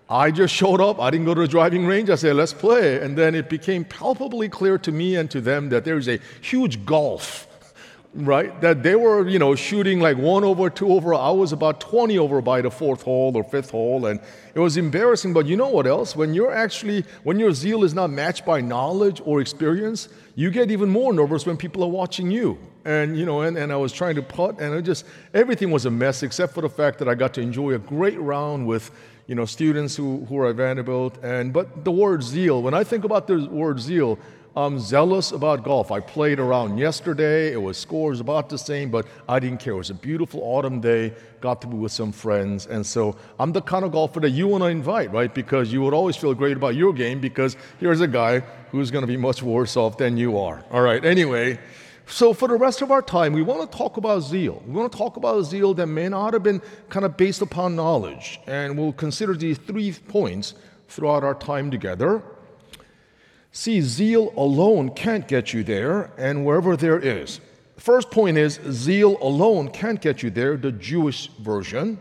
I 0.10 0.32
just 0.32 0.54
showed 0.54 0.82
up. 0.82 1.00
I 1.00 1.10
didn't 1.10 1.26
go 1.26 1.34
to 1.34 1.42
the 1.42 1.48
driving 1.48 1.86
range. 1.86 2.10
I 2.10 2.16
said, 2.16 2.36
let's 2.36 2.52
play. 2.52 3.00
And 3.00 3.18
then 3.18 3.34
it 3.34 3.50
became 3.50 3.86
palpably 3.86 4.50
clear 4.50 4.78
to 4.80 4.92
me 4.92 5.16
and 5.16 5.32
to 5.32 5.40
them 5.40 5.70
that 5.70 5.86
there 5.86 5.98
is 5.98 6.10
a 6.10 6.20
huge 6.42 6.86
gulf, 6.86 7.48
right? 8.16 8.60
That 8.62 8.84
they 8.84 8.96
were, 8.96 9.28
you 9.28 9.40
know, 9.40 9.56
shooting 9.56 10.00
like 10.00 10.18
one 10.18 10.44
over, 10.44 10.70
two 10.70 10.90
over. 10.90 11.14
I 11.14 11.32
was 11.32 11.52
about 11.52 11.80
20 11.80 12.18
over 12.18 12.42
by 12.42 12.62
the 12.62 12.70
fourth 12.70 13.04
hole 13.04 13.36
or 13.36 13.44
fifth 13.44 13.72
hole. 13.72 14.06
And 14.06 14.20
it 14.54 14.60
was 14.60 14.78
embarrassing. 14.78 15.34
But 15.34 15.46
you 15.46 15.58
know 15.58 15.70
what 15.70 15.88
else? 15.88 16.16
When 16.16 16.34
you're 16.34 16.54
actually, 16.54 17.06
when 17.24 17.40
your 17.40 17.54
zeal 17.54 17.84
is 17.84 17.94
not 17.94 18.10
matched 18.10 18.46
by 18.46 18.62
knowledge 18.62 19.22
or 19.26 19.42
experience, 19.42 20.10
you 20.36 20.52
get 20.52 20.72
even 20.72 20.90
more 20.90 21.14
nervous 21.14 21.46
when 21.46 21.58
people 21.58 21.84
are 21.84 21.90
watching 21.90 22.30
you. 22.30 22.58
And, 22.86 23.18
you 23.18 23.26
know, 23.26 23.42
and, 23.42 23.58
and 23.58 23.72
I 23.72 23.78
was 23.78 23.94
trying 23.94 24.16
to 24.16 24.22
putt, 24.22 24.60
and 24.60 24.76
it 24.76 24.82
just, 24.82 25.06
everything 25.34 25.72
was 25.72 25.86
a 25.86 25.90
mess 25.90 26.22
except 26.22 26.54
for 26.54 26.60
the 26.60 26.70
fact 26.70 27.00
that 27.00 27.08
I 27.08 27.16
got 27.16 27.34
to 27.36 27.42
enjoy 27.42 27.72
a 27.76 27.80
great 27.80 28.20
round 28.20 28.68
with 28.68 28.92
you 29.28 29.36
know, 29.36 29.46
students 29.46 29.96
who, 29.96 30.26
who 30.26 30.38
are 30.38 30.50
at 30.50 30.56
Vanderbilt. 30.56 31.18
And, 31.24 31.54
but 31.54 31.86
the 31.86 31.92
word 31.92 32.24
zeal, 32.24 32.62
when 32.62 32.74
I 32.74 32.84
think 32.84 33.06
about 33.06 33.28
the 33.28 33.48
word 33.48 33.80
zeal, 33.80 34.20
I'm 34.56 34.78
zealous 34.78 35.32
about 35.32 35.64
golf. 35.64 35.92
I 35.92 36.00
played 36.00 36.40
around 36.40 36.78
yesterday. 36.78 37.52
It 37.52 37.62
was 37.62 37.76
scores 37.76 38.20
about 38.20 38.50
the 38.50 38.58
same, 38.60 38.92
but 38.92 39.08
I 39.28 39.40
didn't 39.40 39.60
care. 39.60 39.74
It 39.74 39.78
was 39.78 39.90
a 39.90 39.96
beautiful 39.96 40.42
autumn 40.44 40.80
day. 40.80 41.14
Got 41.42 41.60
to 41.62 41.68
be 41.68 41.76
with 41.76 41.92
some 41.92 42.12
friends. 42.12 42.68
And 42.68 42.86
so 42.86 43.16
I'm 43.40 43.52
the 43.52 43.64
kind 43.64 43.84
of 43.84 43.92
golfer 43.92 44.20
that 44.20 44.30
you 44.30 44.48
want 44.48 44.64
to 44.64 44.68
invite, 44.68 45.12
right? 45.12 45.34
Because 45.34 45.74
you 45.74 45.82
would 45.82 45.96
always 45.96 46.16
feel 46.16 46.36
great 46.36 46.56
about 46.56 46.76
your 46.76 46.94
game 46.94 47.20
because 47.20 47.58
here's 47.80 48.02
a 48.02 48.08
guy 48.08 48.42
who's 48.70 48.92
going 48.92 49.02
to 49.02 49.08
be 49.08 49.18
much 49.18 49.42
worse 49.42 49.76
off 49.76 49.98
than 49.98 50.18
you 50.18 50.38
are. 50.38 50.64
All 50.70 50.82
right, 50.82 51.04
anyway. 51.04 51.60
So, 52.06 52.34
for 52.34 52.48
the 52.48 52.56
rest 52.56 52.82
of 52.82 52.92
our 52.92 53.02
time, 53.02 53.34
we 53.34 53.42
want 53.42 53.72
to 53.72 53.78
talk 53.78 53.98
about 53.98 54.20
zeal. 54.20 54.62
We 54.68 54.74
want 54.74 54.92
to 54.92 54.98
talk 54.98 55.18
about 55.18 55.42
zeal 55.44 55.74
that 55.76 55.88
may 55.88 56.10
not 56.10 56.34
have 56.34 56.44
been 56.44 56.62
kind 56.90 57.06
of 57.06 57.18
based 57.18 57.42
upon 57.42 57.76
knowledge. 57.76 58.40
And 58.46 58.78
we'll 58.78 58.94
consider 58.94 59.34
these 59.34 59.58
three 59.58 59.94
points 59.94 60.54
throughout 60.90 61.24
our 61.24 61.34
time 61.34 61.72
together. 61.72 62.22
See, 63.56 63.82
zeal 63.82 64.34
alone 64.36 64.90
can't 64.90 65.28
get 65.28 65.54
you 65.54 65.64
there, 65.64 66.12
and 66.18 66.44
wherever 66.44 66.76
there 66.76 67.00
is. 67.00 67.40
First 67.78 68.10
point 68.10 68.36
is 68.36 68.60
zeal 68.72 69.16
alone 69.22 69.70
can't 69.70 70.02
get 70.02 70.24
you 70.24 70.32
there, 70.32 70.58
the 70.58 70.72
Jewish 70.72 71.28
version. 71.40 72.00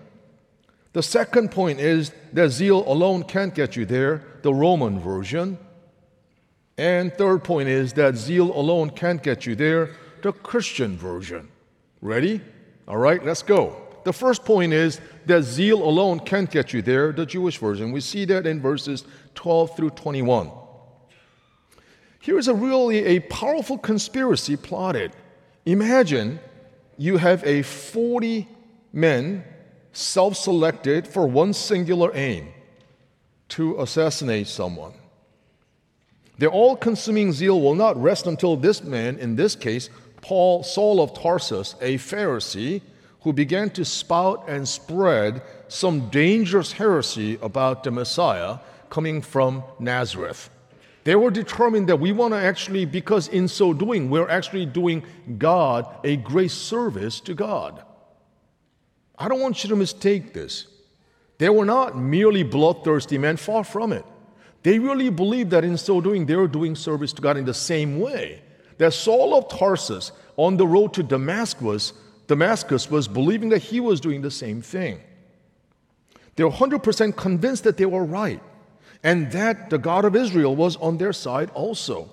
The 0.94 1.02
second 1.02 1.50
point 1.50 1.78
is 1.78 2.12
that 2.32 2.48
zeal 2.48 2.90
alone 2.90 3.24
can't 3.24 3.54
get 3.54 3.76
you 3.76 3.84
there, 3.84 4.24
the 4.40 4.54
Roman 4.54 4.98
version. 4.98 5.58
And 6.78 7.12
third 7.12 7.44
point 7.44 7.68
is 7.68 7.92
that 7.92 8.16
zeal 8.16 8.50
alone 8.58 8.88
can't 8.88 9.22
get 9.22 9.44
you 9.44 9.54
there, 9.54 9.90
the 10.22 10.32
Christian 10.32 10.96
version. 10.96 11.48
Ready? 12.00 12.40
All 12.88 12.96
right, 12.96 13.22
let's 13.22 13.42
go. 13.42 13.76
The 14.04 14.12
first 14.14 14.46
point 14.46 14.72
is 14.72 15.02
that 15.26 15.42
zeal 15.42 15.82
alone 15.82 16.20
can't 16.20 16.50
get 16.50 16.72
you 16.72 16.80
there, 16.80 17.12
the 17.12 17.26
Jewish 17.26 17.58
version. 17.58 17.92
We 17.92 18.00
see 18.00 18.24
that 18.24 18.46
in 18.46 18.58
verses 18.58 19.04
12 19.34 19.76
through 19.76 19.90
21. 19.90 20.50
Here 22.22 22.38
is 22.38 22.46
a 22.46 22.54
really 22.54 23.04
a 23.04 23.18
powerful 23.18 23.76
conspiracy 23.76 24.56
plotted. 24.56 25.10
Imagine 25.66 26.38
you 26.96 27.16
have 27.16 27.44
a 27.44 27.62
40 27.62 28.46
men 28.92 29.42
self-selected 29.92 31.08
for 31.08 31.26
one 31.26 31.52
singular 31.52 32.12
aim 32.14 32.46
to 33.48 33.80
assassinate 33.80 34.46
someone. 34.46 34.92
Their 36.38 36.50
all 36.50 36.76
consuming 36.76 37.32
zeal 37.32 37.60
will 37.60 37.74
not 37.74 38.00
rest 38.00 38.28
until 38.28 38.54
this 38.54 38.84
man, 38.84 39.18
in 39.18 39.34
this 39.34 39.56
case, 39.56 39.90
Paul, 40.20 40.62
Saul 40.62 41.02
of 41.02 41.14
Tarsus, 41.14 41.74
a 41.80 41.98
Pharisee, 41.98 42.82
who 43.22 43.32
began 43.32 43.68
to 43.70 43.84
spout 43.84 44.44
and 44.46 44.68
spread 44.68 45.42
some 45.66 46.08
dangerous 46.10 46.70
heresy 46.70 47.36
about 47.42 47.82
the 47.82 47.90
Messiah 47.90 48.58
coming 48.90 49.22
from 49.22 49.64
Nazareth. 49.80 50.50
They 51.04 51.16
were 51.16 51.30
determined 51.30 51.88
that 51.88 51.98
we 51.98 52.12
want 52.12 52.32
to 52.34 52.38
actually, 52.38 52.84
because 52.84 53.28
in 53.28 53.48
so 53.48 53.72
doing, 53.72 54.08
we're 54.08 54.28
actually 54.28 54.66
doing 54.66 55.04
God 55.38 55.86
a 56.04 56.16
great 56.16 56.52
service 56.52 57.20
to 57.20 57.34
God. 57.34 57.84
I 59.18 59.28
don't 59.28 59.40
want 59.40 59.64
you 59.64 59.70
to 59.70 59.76
mistake 59.76 60.32
this. 60.32 60.66
They 61.38 61.48
were 61.48 61.64
not 61.64 61.98
merely 61.98 62.44
bloodthirsty 62.44 63.18
men, 63.18 63.36
far 63.36 63.64
from 63.64 63.92
it. 63.92 64.04
They 64.62 64.78
really 64.78 65.10
believed 65.10 65.50
that 65.50 65.64
in 65.64 65.76
so 65.76 66.00
doing, 66.00 66.26
they 66.26 66.36
were 66.36 66.46
doing 66.46 66.76
service 66.76 67.12
to 67.14 67.22
God 67.22 67.36
in 67.36 67.44
the 67.44 67.54
same 67.54 67.98
way 67.98 68.42
that 68.78 68.92
Saul 68.92 69.36
of 69.36 69.48
Tarsus 69.48 70.12
on 70.36 70.56
the 70.56 70.66
road 70.66 70.94
to 70.94 71.02
Damascus, 71.02 71.92
Damascus 72.26 72.90
was 72.90 73.08
believing 73.08 73.48
that 73.50 73.58
he 73.58 73.80
was 73.80 74.00
doing 74.00 74.22
the 74.22 74.30
same 74.30 74.62
thing. 74.62 75.00
They 76.36 76.44
were 76.44 76.50
100% 76.50 77.16
convinced 77.16 77.64
that 77.64 77.76
they 77.76 77.86
were 77.86 78.04
right 78.04 78.40
and 79.02 79.30
that 79.32 79.70
the 79.70 79.78
God 79.78 80.04
of 80.04 80.16
Israel 80.16 80.54
was 80.54 80.76
on 80.76 80.98
their 80.98 81.12
side 81.12 81.50
also. 81.54 82.08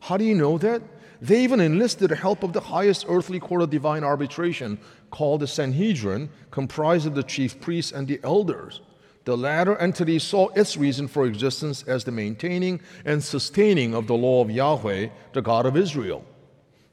How 0.00 0.16
do 0.16 0.24
you 0.24 0.34
know 0.34 0.58
that? 0.58 0.82
They 1.20 1.42
even 1.42 1.60
enlisted 1.60 2.10
the 2.10 2.16
help 2.16 2.42
of 2.42 2.52
the 2.52 2.60
highest 2.60 3.06
earthly 3.08 3.40
court 3.40 3.62
of 3.62 3.70
divine 3.70 4.04
arbitration 4.04 4.78
called 5.10 5.40
the 5.40 5.46
Sanhedrin, 5.46 6.28
comprised 6.50 7.06
of 7.06 7.14
the 7.14 7.22
chief 7.22 7.60
priests 7.60 7.92
and 7.92 8.06
the 8.06 8.20
elders. 8.22 8.82
The 9.24 9.36
latter 9.36 9.74
entity 9.76 10.18
saw 10.18 10.48
its 10.48 10.76
reason 10.76 11.08
for 11.08 11.24
existence 11.24 11.82
as 11.84 12.04
the 12.04 12.12
maintaining 12.12 12.80
and 13.06 13.24
sustaining 13.24 13.94
of 13.94 14.06
the 14.06 14.14
law 14.14 14.42
of 14.42 14.50
Yahweh, 14.50 15.08
the 15.32 15.40
God 15.40 15.64
of 15.64 15.78
Israel. 15.78 16.26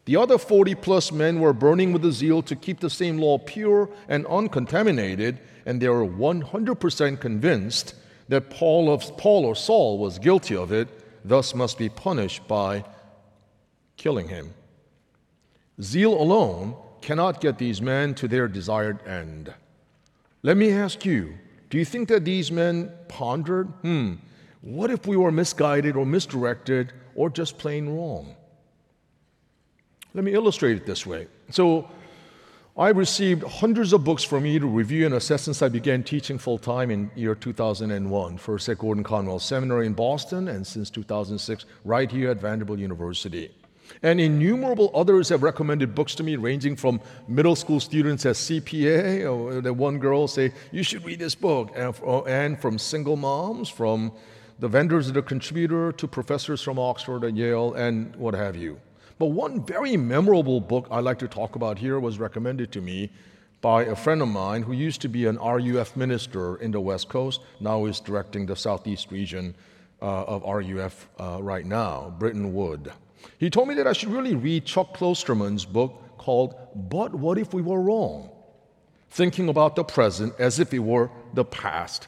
The 0.06 0.16
other 0.16 0.38
40 0.38 0.76
plus 0.76 1.12
men 1.12 1.42
were 1.42 1.54
burning 1.54 1.92
with 1.92 2.06
a 2.06 2.12
zeal 2.12 2.42
to 2.44 2.56
keep 2.56 2.80
the 2.80 2.90
same 2.90 3.18
law 3.18 3.38
pure 3.38 3.90
and 4.08 4.26
uncontaminated, 4.28 5.40
and 5.66 5.82
they 5.82 5.90
were 5.90 6.08
100% 6.08 7.20
convinced 7.20 7.96
that 8.32 8.50
Paul, 8.50 8.90
of, 8.90 9.18
Paul 9.18 9.44
or 9.44 9.56
Saul 9.56 9.98
was 9.98 10.18
guilty 10.18 10.56
of 10.56 10.72
it, 10.72 10.88
thus 11.28 11.54
must 11.54 11.78
be 11.78 11.90
punished 11.90 12.48
by 12.48 12.86
killing 13.98 14.30
him. 14.30 14.54
Zeal 15.82 16.14
alone 16.14 16.78
cannot 17.02 17.42
get 17.42 17.58
these 17.58 17.82
men 17.82 18.16
to 18.16 18.30
their 18.30 18.48
desired 18.48 19.06
end. 19.06 19.54
Let 20.44 20.56
me 20.56 20.72
ask 20.72 21.06
you 21.06 21.34
do 21.70 21.78
you 21.78 21.84
think 21.84 22.08
that 22.08 22.24
these 22.24 22.54
men 22.54 22.94
pondered, 23.10 23.68
hmm, 23.82 24.14
what 24.62 24.92
if 24.92 25.06
we 25.06 25.18
were 25.18 25.32
misguided 25.32 25.98
or 25.98 26.06
misdirected 26.06 26.94
or 27.16 27.30
just 27.30 27.58
plain 27.58 27.90
wrong? 27.90 28.38
Let 30.14 30.24
me 30.24 30.34
illustrate 30.34 30.78
it 30.78 30.86
this 30.86 31.06
way. 31.06 31.28
So, 31.50 31.90
I 32.78 32.88
received 32.90 33.44
hundreds 33.44 33.92
of 33.92 34.06
books 34.06 34.24
from 34.24 34.46
you 34.46 34.58
to 34.62 34.66
review 34.66 35.06
and 35.06 35.16
assess 35.16 35.42
since 35.42 35.62
I 35.62 35.68
began 35.68 36.04
teaching 36.04 36.38
full 36.38 36.58
time 36.58 36.90
in 36.90 37.12
year 37.16 37.36
2001, 37.36 38.38
first 38.38 38.70
at 38.70 38.78
Gordon 38.78 39.04
Conwell 39.04 39.40
Seminary 39.40 39.88
in 39.88 39.94
Boston, 39.94 40.48
and 40.48 40.66
since 40.66 40.90
2006, 40.90 41.66
right 41.84 42.10
here 42.10 42.32
at 42.32 42.38
Vanderbilt 42.38 42.80
University. 42.80 43.52
And 44.04 44.22
innumerable 44.22 44.90
others 44.94 45.28
have 45.30 45.44
recommended 45.44 45.94
books 45.94 46.16
to 46.16 46.24
me, 46.24 46.38
ranging 46.38 46.78
from 46.78 47.02
middle 47.28 47.58
school 47.58 47.82
students 47.82 48.26
as 48.26 48.38
CPA, 48.38 49.30
or 49.30 49.60
the 49.60 49.74
one 49.74 50.00
girl 50.00 50.30
say, 50.30 50.54
you 50.72 50.82
should 50.82 51.04
read 51.04 51.20
this 51.20 51.36
book, 51.36 51.74
oh, 51.78 52.24
and 52.24 52.58
from 52.58 52.80
single 52.80 53.18
moms, 53.18 53.68
from 53.68 54.14
the 54.60 54.70
vendors 54.70 55.08
that 55.08 55.18
are 55.18 55.22
contributor 55.22 55.92
to 55.92 56.08
professors 56.08 56.62
from 56.62 56.80
Oxford 56.80 57.26
and 57.26 57.38
Yale, 57.38 57.74
and 57.74 58.16
what 58.16 58.34
have 58.34 58.56
you. 58.56 58.80
But 59.22 59.34
one 59.34 59.64
very 59.64 59.98
memorable 59.98 60.60
book 60.60 60.88
I 60.90 61.00
like 61.00 61.20
to 61.20 61.28
talk 61.28 61.56
about 61.56 61.78
here 61.78 62.00
was 62.00 62.18
recommended 62.18 62.72
to 62.72 62.82
me 62.82 63.12
by 63.62 63.84
a 63.84 63.96
friend 63.96 64.20
of 64.20 64.30
mine 64.30 64.64
who 64.64 64.74
used 64.74 65.00
to 65.02 65.08
be 65.08 65.28
an 65.28 65.38
RUF 65.38 65.96
minister 65.96 66.56
in 66.56 66.72
the 66.72 66.82
West 66.82 67.08
Coast, 67.08 67.42
now 67.60 67.86
is 67.86 68.00
directing 68.00 68.48
the 68.48 68.56
Southeast 68.56 69.12
region 69.12 69.54
uh, 70.02 70.24
of 70.24 70.42
RUF 70.42 71.08
uh, 71.20 71.38
right 71.40 71.68
now, 71.68 72.16
Britton 72.18 72.52
Wood. 72.52 72.94
He 73.38 73.52
told 73.52 73.68
me 73.68 73.76
that 73.76 73.86
I 73.86 73.94
should 73.94 74.10
really 74.10 74.34
read 74.34 74.66
Chuck 74.66 74.98
Klosterman's 74.98 75.66
book 75.66 76.18
called 76.18 76.56
But 76.90 77.14
What 77.14 77.38
If 77.38 77.54
We 77.54 77.62
Were 77.62 77.80
Wrong? 77.80 78.32
Thinking 79.12 79.50
about 79.50 79.76
the 79.76 79.84
present 79.84 80.34
as 80.40 80.58
if 80.58 80.74
it 80.74 80.80
were 80.80 81.12
the 81.36 81.46
past. 81.46 82.08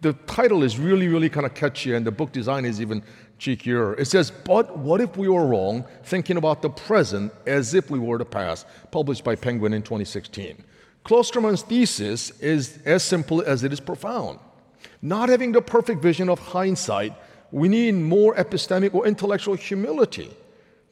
The 0.00 0.14
title 0.26 0.64
is 0.64 0.80
really, 0.80 1.06
really 1.06 1.28
kind 1.28 1.46
of 1.46 1.54
catchy, 1.54 1.94
and 1.94 2.04
the 2.04 2.10
book 2.10 2.32
design 2.32 2.64
is 2.64 2.80
even 2.80 3.04
cheekier. 3.38 3.98
It 3.98 4.06
says, 4.06 4.30
But 4.30 4.78
what 4.78 5.00
if 5.00 5.16
we 5.16 5.28
were 5.28 5.46
wrong? 5.46 5.84
Thinking 6.02 6.36
about 6.36 6.62
the 6.62 6.70
present 6.70 7.32
as 7.46 7.74
if 7.74 7.90
we 7.90 7.98
were 7.98 8.18
the 8.18 8.24
past, 8.24 8.66
published 8.90 9.24
by 9.24 9.34
Penguin 9.36 9.72
in 9.72 9.82
2016. 9.82 10.62
Klosterman's 11.04 11.62
thesis 11.62 12.30
is 12.40 12.78
as 12.84 13.02
simple 13.02 13.42
as 13.42 13.62
it 13.62 13.72
is 13.72 13.80
profound. 13.80 14.38
Not 15.02 15.28
having 15.28 15.52
the 15.52 15.60
perfect 15.60 16.00
vision 16.02 16.28
of 16.28 16.38
hindsight, 16.38 17.12
we 17.50 17.68
need 17.68 17.92
more 17.92 18.34
epistemic 18.34 18.94
or 18.94 19.06
intellectual 19.06 19.54
humility 19.54 20.30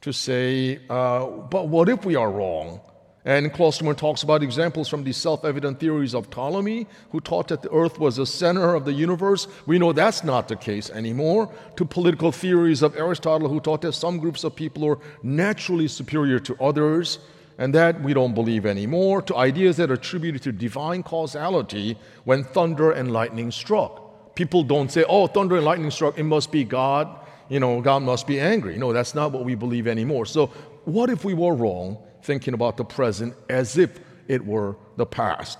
to 0.01 0.13
say, 0.13 0.79
uh, 0.89 1.25
but 1.25 1.67
what 1.67 1.89
if 1.89 2.05
we 2.05 2.15
are 2.15 2.29
wrong? 2.29 2.79
And 3.25 3.53
Klosterman 3.53 3.95
talks 3.95 4.23
about 4.23 4.43
examples 4.43 4.89
from 4.89 5.05
the 5.05 5.13
self 5.13 5.45
evident 5.45 5.79
theories 5.79 6.13
of 6.13 6.29
Ptolemy, 6.29 6.87
who 7.11 7.21
taught 7.21 7.47
that 7.47 7.61
the 7.61 7.71
earth 7.71 7.97
was 7.97 8.17
the 8.17 8.25
center 8.25 8.75
of 8.75 8.83
the 8.83 8.91
universe. 8.91 9.47
We 9.65 9.79
know 9.79 9.93
that's 9.93 10.25
not 10.25 10.49
the 10.49 10.57
case 10.57 10.89
anymore. 10.89 11.49
To 11.77 11.85
political 11.85 12.33
theories 12.33 12.81
of 12.81 12.97
Aristotle, 12.97 13.47
who 13.47 13.61
taught 13.61 13.81
that 13.81 13.93
some 13.93 14.17
groups 14.17 14.43
of 14.43 14.55
people 14.55 14.83
are 14.85 14.99
naturally 15.21 15.87
superior 15.87 16.39
to 16.39 16.61
others 16.61 17.19
and 17.57 17.73
that 17.75 18.01
we 18.01 18.13
don't 18.13 18.33
believe 18.33 18.65
anymore, 18.65 19.21
to 19.21 19.37
ideas 19.37 19.77
that 19.77 19.91
attributed 19.91 20.41
to 20.41 20.51
divine 20.51 21.03
causality 21.03 21.97
when 22.25 22.43
thunder 22.43 22.91
and 22.91 23.13
lightning 23.13 23.51
struck. 23.51 24.35
People 24.35 24.63
don't 24.63 24.91
say, 24.91 25.05
oh, 25.07 25.27
thunder 25.27 25.55
and 25.55 25.63
lightning 25.63 25.91
struck, 25.91 26.17
it 26.17 26.23
must 26.23 26.51
be 26.51 26.63
God, 26.63 27.07
you 27.49 27.59
know, 27.59 27.79
God 27.79 28.01
must 28.01 28.25
be 28.25 28.39
angry. 28.39 28.77
No, 28.77 28.91
that's 28.91 29.13
not 29.13 29.31
what 29.31 29.45
we 29.45 29.53
believe 29.53 29.87
anymore. 29.87 30.25
So, 30.25 30.47
what 30.85 31.11
if 31.11 31.23
we 31.23 31.35
were 31.35 31.53
wrong 31.53 31.99
thinking 32.23 32.53
about 32.53 32.77
the 32.77 32.85
present 32.85 33.35
as 33.49 33.77
if 33.77 33.99
it 34.27 34.45
were 34.45 34.75
the 34.97 35.05
past? 35.05 35.59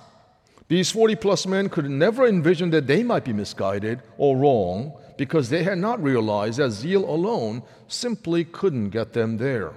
These 0.68 0.90
40 0.90 1.16
plus 1.16 1.46
men 1.46 1.68
could 1.68 1.88
never 1.88 2.26
envision 2.26 2.70
that 2.70 2.86
they 2.86 3.02
might 3.02 3.24
be 3.24 3.32
misguided 3.32 4.00
or 4.16 4.36
wrong 4.36 4.94
because 5.16 5.50
they 5.50 5.62
had 5.62 5.78
not 5.78 6.02
realized 6.02 6.58
that 6.58 6.70
zeal 6.70 7.08
alone 7.08 7.62
simply 7.86 8.44
couldn't 8.44 8.90
get 8.90 9.12
them 9.12 9.36
there. 9.36 9.72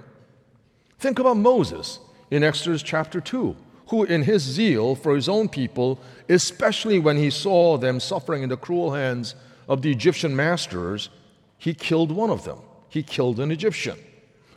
Think 0.98 1.18
about 1.18 1.36
Moses 1.36 2.00
in 2.30 2.42
Exodus 2.42 2.82
chapter 2.82 3.20
2, 3.20 3.54
who, 3.88 4.04
in 4.04 4.22
his 4.22 4.42
zeal 4.42 4.94
for 4.94 5.14
his 5.14 5.28
own 5.28 5.48
people, 5.48 6.00
especially 6.28 6.98
when 6.98 7.16
he 7.16 7.30
saw 7.30 7.76
them 7.76 8.00
suffering 8.00 8.42
in 8.42 8.48
the 8.48 8.56
cruel 8.56 8.92
hands 8.92 9.34
of 9.68 9.82
the 9.82 9.92
Egyptian 9.92 10.34
masters, 10.34 11.10
he 11.58 11.74
killed 11.74 12.10
one 12.10 12.30
of 12.30 12.44
them. 12.44 12.58
He 12.88 13.02
killed 13.02 13.38
an 13.38 13.50
Egyptian. 13.50 13.98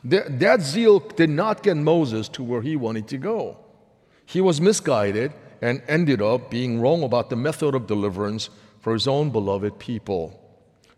That, 0.03 0.39
that 0.39 0.61
zeal 0.61 0.99
did 0.99 1.29
not 1.29 1.63
get 1.63 1.77
Moses 1.77 2.27
to 2.29 2.43
where 2.43 2.61
he 2.61 2.75
wanted 2.75 3.07
to 3.09 3.17
go. 3.17 3.57
He 4.25 4.41
was 4.41 4.59
misguided 4.59 5.33
and 5.61 5.83
ended 5.87 6.21
up 6.21 6.49
being 6.49 6.81
wrong 6.81 7.03
about 7.03 7.29
the 7.29 7.35
method 7.35 7.75
of 7.75 7.87
deliverance 7.87 8.49
for 8.79 8.93
his 8.93 9.07
own 9.07 9.29
beloved 9.29 9.77
people. 9.77 10.39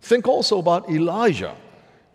Think 0.01 0.27
also 0.27 0.59
about 0.59 0.89
Elijah 0.89 1.55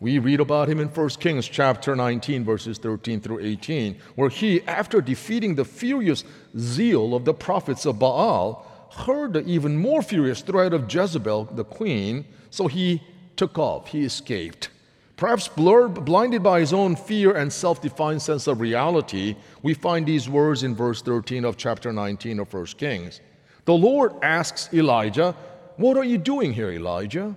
we 0.01 0.21
read 0.21 0.39
about 0.39 0.69
him 0.69 0.79
in 0.79 0.89
1 0.89 1.09
Kings 1.21 1.49
chapter 1.49 1.97
19, 1.97 2.45
verses 2.45 2.79
13 2.79 3.21
through 3.21 3.41
18, 3.41 3.99
where 4.15 4.29
he, 4.29 4.63
after 4.63 5.01
defeating 5.01 5.57
the 5.57 5.65
furious 5.65 6.23
zeal 6.57 7.15
of 7.15 7.25
the 7.25 7.35
prophets 7.35 7.85
of 7.85 7.99
Baal, 7.99 8.65
heard 8.93 9.33
the 9.33 9.45
even 9.45 9.77
more 9.77 10.01
furious 10.01 10.41
threat 10.41 10.73
of 10.73 10.93
Jezebel, 10.93 11.47
the 11.47 11.65
queen, 11.65 12.25
so 12.51 12.69
he 12.69 13.03
took 13.37 13.59
off, 13.59 13.89
he 13.89 14.05
escaped. 14.05 14.71
Perhaps 15.19 15.49
blurred, 15.49 16.05
blinded 16.05 16.45
by 16.45 16.61
his 16.61 16.73
own 16.73 16.95
fear 16.95 17.33
and 17.33 17.53
self 17.53 17.83
defined 17.83 18.23
sense 18.23 18.47
of 18.47 18.61
reality, 18.61 19.35
we 19.65 19.75
find 19.75 20.07
these 20.07 20.29
words 20.29 20.63
in 20.63 20.77
verse 20.77 21.03
13 21.03 21.45
of 21.45 21.57
chapter 21.57 21.93
19 21.93 22.39
of 22.39 22.55
1 22.55 22.67
Kings. 22.79 23.21
The 23.65 23.75
Lord 23.75 24.13
asks 24.23 24.73
Elijah, 24.73 25.35
What 25.77 25.97
are 25.97 26.05
you 26.05 26.19
doing 26.19 26.53
here, 26.53 26.71
Elijah? 26.71 27.37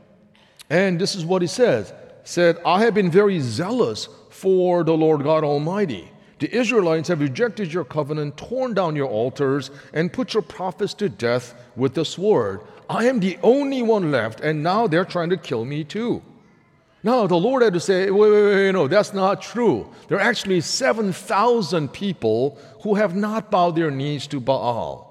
And 0.69 1.01
this 1.01 1.15
is 1.15 1.25
what 1.25 1.41
he 1.41 1.47
says 1.47 1.91
said, 2.23 2.59
I 2.63 2.83
have 2.83 2.93
been 2.93 3.09
very 3.09 3.39
zealous 3.39 4.07
for 4.29 4.83
the 4.83 4.93
Lord 4.93 5.23
God 5.23 5.43
Almighty. 5.43 6.07
The 6.37 6.55
Israelites 6.55 7.07
have 7.07 7.19
rejected 7.19 7.73
your 7.73 7.83
covenant, 7.83 8.37
torn 8.37 8.75
down 8.75 8.95
your 8.95 9.09
altars, 9.09 9.71
and 9.91 10.13
put 10.13 10.35
your 10.35 10.43
prophets 10.43 10.93
to 10.95 11.09
death 11.09 11.55
with 11.75 11.95
the 11.95 12.05
sword. 12.05 12.61
I 12.87 13.05
am 13.05 13.19
the 13.19 13.39
only 13.41 13.81
one 13.81 14.11
left, 14.11 14.39
and 14.39 14.61
now 14.61 14.85
they're 14.85 15.03
trying 15.03 15.31
to 15.31 15.37
kill 15.37 15.65
me 15.65 15.83
too. 15.83 16.21
Now, 17.03 17.25
the 17.25 17.35
Lord 17.35 17.63
had 17.63 17.73
to 17.73 17.79
say, 17.79 18.11
wait, 18.11 18.31
wait, 18.31 18.43
wait, 18.43 18.71
no, 18.73 18.87
that's 18.87 19.13
not 19.13 19.41
true. 19.41 19.89
There 20.07 20.17
are 20.17 20.21
actually 20.21 20.61
7,000 20.61 21.91
people 21.91 22.59
who 22.83 22.95
have 22.95 23.15
not 23.15 23.49
bowed 23.49 23.75
their 23.75 23.89
knees 23.89 24.27
to 24.27 24.39
Baal. 24.39 25.07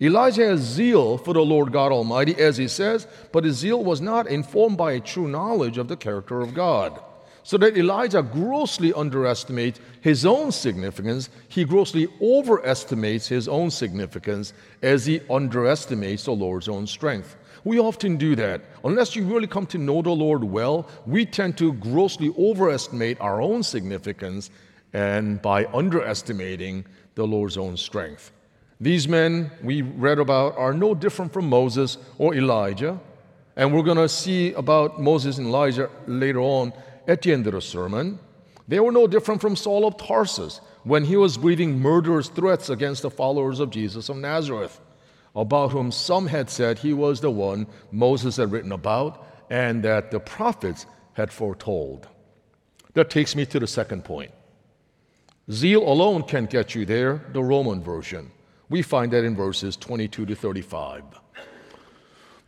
Elijah 0.00 0.46
has 0.46 0.60
zeal 0.60 1.16
for 1.18 1.32
the 1.32 1.40
Lord 1.40 1.72
God 1.72 1.92
Almighty, 1.92 2.34
as 2.34 2.56
he 2.56 2.66
says, 2.66 3.06
but 3.30 3.44
his 3.44 3.56
zeal 3.56 3.84
was 3.84 4.00
not 4.00 4.26
informed 4.26 4.76
by 4.76 4.92
a 4.92 5.00
true 5.00 5.28
knowledge 5.28 5.78
of 5.78 5.86
the 5.86 5.96
character 5.96 6.40
of 6.40 6.52
God. 6.52 7.00
So 7.44 7.58
that 7.58 7.76
Elijah 7.76 8.22
grossly 8.22 8.92
underestimates 8.92 9.78
his 10.00 10.26
own 10.26 10.50
significance, 10.50 11.28
he 11.48 11.64
grossly 11.64 12.08
overestimates 12.20 13.28
his 13.28 13.46
own 13.46 13.70
significance 13.70 14.52
as 14.82 15.06
he 15.06 15.20
underestimates 15.30 16.24
the 16.24 16.32
Lord's 16.32 16.68
own 16.68 16.86
strength. 16.86 17.36
We 17.64 17.78
often 17.78 18.16
do 18.16 18.36
that. 18.36 18.62
Unless 18.84 19.16
you 19.16 19.24
really 19.24 19.46
come 19.46 19.66
to 19.66 19.78
know 19.78 20.02
the 20.02 20.10
Lord 20.10 20.44
well, 20.44 20.86
we 21.06 21.24
tend 21.24 21.56
to 21.58 21.72
grossly 21.72 22.32
overestimate 22.38 23.20
our 23.20 23.40
own 23.40 23.62
significance 23.62 24.50
and 24.92 25.40
by 25.40 25.64
underestimating 25.66 26.84
the 27.14 27.26
Lord's 27.26 27.56
own 27.56 27.76
strength. 27.76 28.32
These 28.80 29.08
men 29.08 29.50
we 29.62 29.82
read 29.82 30.18
about 30.18 30.56
are 30.58 30.74
no 30.74 30.94
different 30.94 31.32
from 31.32 31.48
Moses 31.48 31.96
or 32.18 32.34
Elijah, 32.34 33.00
and 33.56 33.72
we're 33.72 33.82
going 33.82 33.96
to 33.96 34.08
see 34.08 34.52
about 34.52 35.00
Moses 35.00 35.38
and 35.38 35.46
Elijah 35.46 35.88
later 36.06 36.40
on 36.40 36.72
at 37.06 37.22
the 37.22 37.32
end 37.32 37.46
of 37.46 37.54
the 37.54 37.60
sermon. 37.60 38.18
They 38.66 38.80
were 38.80 38.92
no 38.92 39.06
different 39.06 39.40
from 39.40 39.56
Saul 39.56 39.86
of 39.86 39.96
Tarsus 39.96 40.60
when 40.84 41.04
he 41.04 41.16
was 41.16 41.38
breathing 41.38 41.78
murderous 41.78 42.28
threats 42.28 42.68
against 42.68 43.02
the 43.02 43.10
followers 43.10 43.60
of 43.60 43.70
Jesus 43.70 44.08
of 44.08 44.16
Nazareth, 44.16 44.80
about 45.34 45.72
whom 45.72 45.90
some 45.90 46.26
had 46.26 46.48
said 46.48 46.78
he 46.78 46.92
was 46.92 47.20
the 47.20 47.30
one 47.30 47.66
Moses 47.90 48.36
had 48.36 48.52
written 48.52 48.72
about 48.72 49.26
and 49.50 49.82
that 49.82 50.10
the 50.10 50.20
prophets 50.20 50.86
had 51.14 51.32
foretold. 51.32 52.08
That 52.94 53.10
takes 53.10 53.34
me 53.34 53.44
to 53.46 53.58
the 53.58 53.66
second 53.66 54.04
point. 54.04 54.30
Zeal 55.50 55.82
alone 55.82 56.22
can't 56.22 56.48
get 56.48 56.74
you 56.74 56.86
there, 56.86 57.24
the 57.32 57.42
Roman 57.42 57.82
version. 57.82 58.30
We 58.68 58.82
find 58.82 59.12
that 59.12 59.24
in 59.24 59.36
verses 59.36 59.76
22 59.76 60.26
to 60.26 60.34
35. 60.34 61.02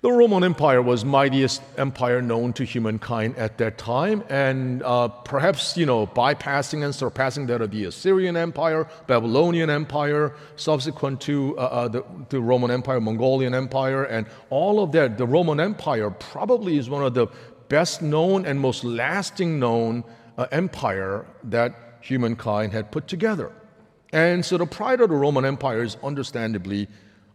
The 0.03 0.13
Roman 0.13 0.45
Empire 0.45 0.83
was 0.83 1.07
mightiest 1.07 1.63
empire 1.79 2.21
known 2.21 2.53
to 2.53 2.65
humankind 2.65 3.35
at 3.39 3.57
that 3.57 3.79
time, 3.79 4.23
and 4.29 4.83
uh, 4.83 5.09
perhaps 5.09 5.75
you 5.75 5.87
know 5.87 6.07
bypassing 6.07 6.85
and 6.85 6.95
surpassing 6.95 7.47
that 7.47 7.63
of 7.63 7.71
the 7.71 7.85
Assyrian 7.85 8.37
Empire, 8.37 8.87
Babylonian 9.07 9.71
Empire, 9.71 10.35
subsequent 10.57 11.23
to 11.23 11.59
uh, 11.59 11.63
uh, 11.63 11.89
the, 11.89 12.05
the 12.29 12.39
Roman 12.39 12.71
Empire, 12.71 13.01
Mongolian 13.01 13.55
Empire, 13.55 14.05
and 14.05 14.27
all 14.51 14.83
of 14.83 14.93
that. 14.93 15.17
The 15.17 15.27
Roman 15.27 15.61
Empire 15.61 16.11
probably 16.11 16.77
is 16.77 16.91
one 16.91 17.03
of 17.03 17.15
the 17.15 17.29
best 17.71 18.03
known 18.03 18.45
and 18.45 18.61
most 18.61 18.85
lasting 18.85 19.59
known 19.59 20.05
uh, 20.37 20.47
empire 20.53 21.27
that 21.45 21.99
humankind 22.03 22.75
had 22.75 22.93
put 22.93 23.09
together. 23.09 23.51
And 24.13 24.45
so 24.45 24.59
the 24.59 24.67
pride 24.67 25.01
of 25.01 25.09
the 25.09 25.17
Roman 25.17 25.47
Empire 25.47 25.83
is 25.83 25.97
understandably 26.03 26.87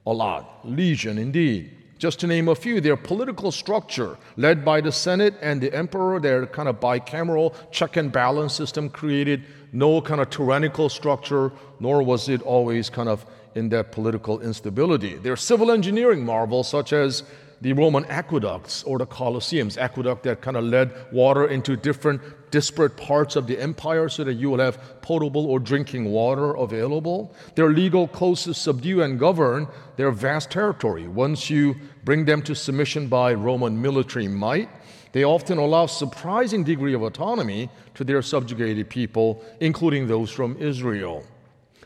a 0.05 0.13
lot, 0.13 0.59
legion 0.63 1.17
indeed. 1.17 1.80
Just 2.01 2.19
to 2.21 2.25
name 2.25 2.47
a 2.47 2.55
few, 2.55 2.81
their 2.81 2.97
political 2.97 3.51
structure, 3.51 4.17
led 4.35 4.65
by 4.65 4.81
the 4.81 4.91
Senate 4.91 5.35
and 5.39 5.61
the 5.61 5.71
emperor, 5.71 6.19
their 6.19 6.47
kind 6.47 6.67
of 6.67 6.79
bicameral 6.79 7.53
check 7.69 7.95
and 7.95 8.11
balance 8.11 8.55
system 8.55 8.89
created 8.89 9.43
no 9.71 10.01
kind 10.01 10.19
of 10.19 10.31
tyrannical 10.31 10.89
structure, 10.89 11.51
nor 11.79 12.01
was 12.01 12.27
it 12.27 12.41
always 12.41 12.89
kind 12.89 13.07
of 13.07 13.23
in 13.53 13.69
that 13.69 13.91
political 13.91 14.41
instability. 14.41 15.17
Their 15.17 15.35
civil 15.35 15.69
engineering 15.69 16.25
marvels, 16.25 16.67
such 16.67 16.91
as 16.91 17.21
the 17.61 17.73
Roman 17.73 18.05
aqueducts 18.05 18.83
or 18.83 18.97
the 18.97 19.05
Colosseums, 19.05 19.77
aqueduct 19.77 20.23
that 20.23 20.41
kind 20.41 20.57
of 20.57 20.63
led 20.63 20.91
water 21.11 21.47
into 21.47 21.75
different 21.75 22.21
disparate 22.49 22.97
parts 22.97 23.35
of 23.35 23.47
the 23.47 23.59
empire 23.59 24.09
so 24.09 24.23
that 24.23 24.33
you 24.33 24.49
will 24.49 24.59
have 24.59 25.01
potable 25.01 25.45
or 25.45 25.59
drinking 25.59 26.05
water 26.05 26.53
available. 26.55 27.33
Their 27.55 27.69
legal 27.69 28.07
codes 28.07 28.43
to 28.43 28.53
subdue 28.53 29.03
and 29.03 29.19
govern 29.19 29.67
their 29.95 30.11
vast 30.11 30.49
territory. 30.51 31.07
Once 31.07 31.49
you 31.49 31.75
bring 32.03 32.25
them 32.25 32.41
to 32.43 32.55
submission 32.55 33.07
by 33.07 33.33
Roman 33.33 33.81
military 33.81 34.27
might, 34.27 34.69
they 35.11 35.23
often 35.23 35.57
allow 35.57 35.85
surprising 35.85 36.63
degree 36.63 36.93
of 36.93 37.03
autonomy 37.03 37.69
to 37.95 38.03
their 38.03 38.21
subjugated 38.21 38.89
people, 38.89 39.43
including 39.59 40.07
those 40.07 40.31
from 40.31 40.57
Israel. 40.57 41.23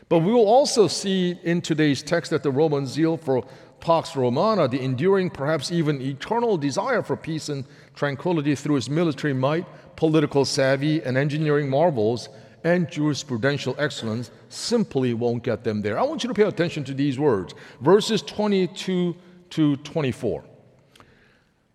But 0.08 0.20
we 0.20 0.32
will 0.32 0.46
also 0.46 0.86
see 0.86 1.36
in 1.42 1.60
today's 1.60 2.02
text 2.02 2.30
that 2.30 2.44
the 2.44 2.50
Roman 2.52 2.86
zeal 2.86 3.16
for 3.16 3.44
Pax 3.86 4.16
Romana, 4.16 4.66
the 4.66 4.82
enduring, 4.82 5.30
perhaps 5.30 5.70
even 5.70 6.02
eternal 6.02 6.56
desire 6.56 7.02
for 7.02 7.16
peace 7.16 7.48
and 7.48 7.64
tranquility 7.94 8.56
through 8.56 8.74
his 8.74 8.90
military 8.90 9.32
might, 9.32 9.64
political 9.94 10.44
savvy, 10.44 11.00
and 11.04 11.16
engineering 11.16 11.70
marvels, 11.70 12.28
and 12.64 12.88
jurisprudential 12.88 13.76
excellence 13.78 14.32
simply 14.48 15.14
won't 15.14 15.44
get 15.44 15.62
them 15.62 15.82
there. 15.82 16.00
I 16.00 16.02
want 16.02 16.24
you 16.24 16.28
to 16.28 16.34
pay 16.34 16.42
attention 16.42 16.82
to 16.82 16.94
these 16.94 17.16
words 17.16 17.54
verses 17.80 18.22
22 18.22 19.14
to 19.50 19.76
24. 19.76 20.44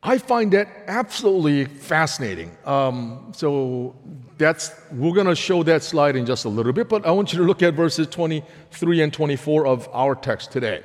I 0.04 0.18
find 0.18 0.52
that 0.52 0.68
absolutely 0.88 1.64
fascinating. 1.64 2.52
Um, 2.66 3.32
so 3.34 3.96
that's 4.38 4.72
we're 4.92 5.14
going 5.14 5.28
to 5.28 5.36
show 5.36 5.64
that 5.64 5.82
slide 5.82 6.18
in 6.18 6.26
just 6.26 6.44
a 6.44 6.50
little 6.50 6.74
bit, 6.74 6.90
but 6.90 7.06
I 7.06 7.12
want 7.12 7.32
you 7.32 7.40
to 7.40 7.46
look 7.46 7.64
at 7.64 7.74
verses 7.74 8.08
23 8.08 9.02
and 9.02 9.14
24 9.14 9.66
of 9.66 9.88
our 9.94 10.14
text 10.14 10.52
today. 10.52 10.84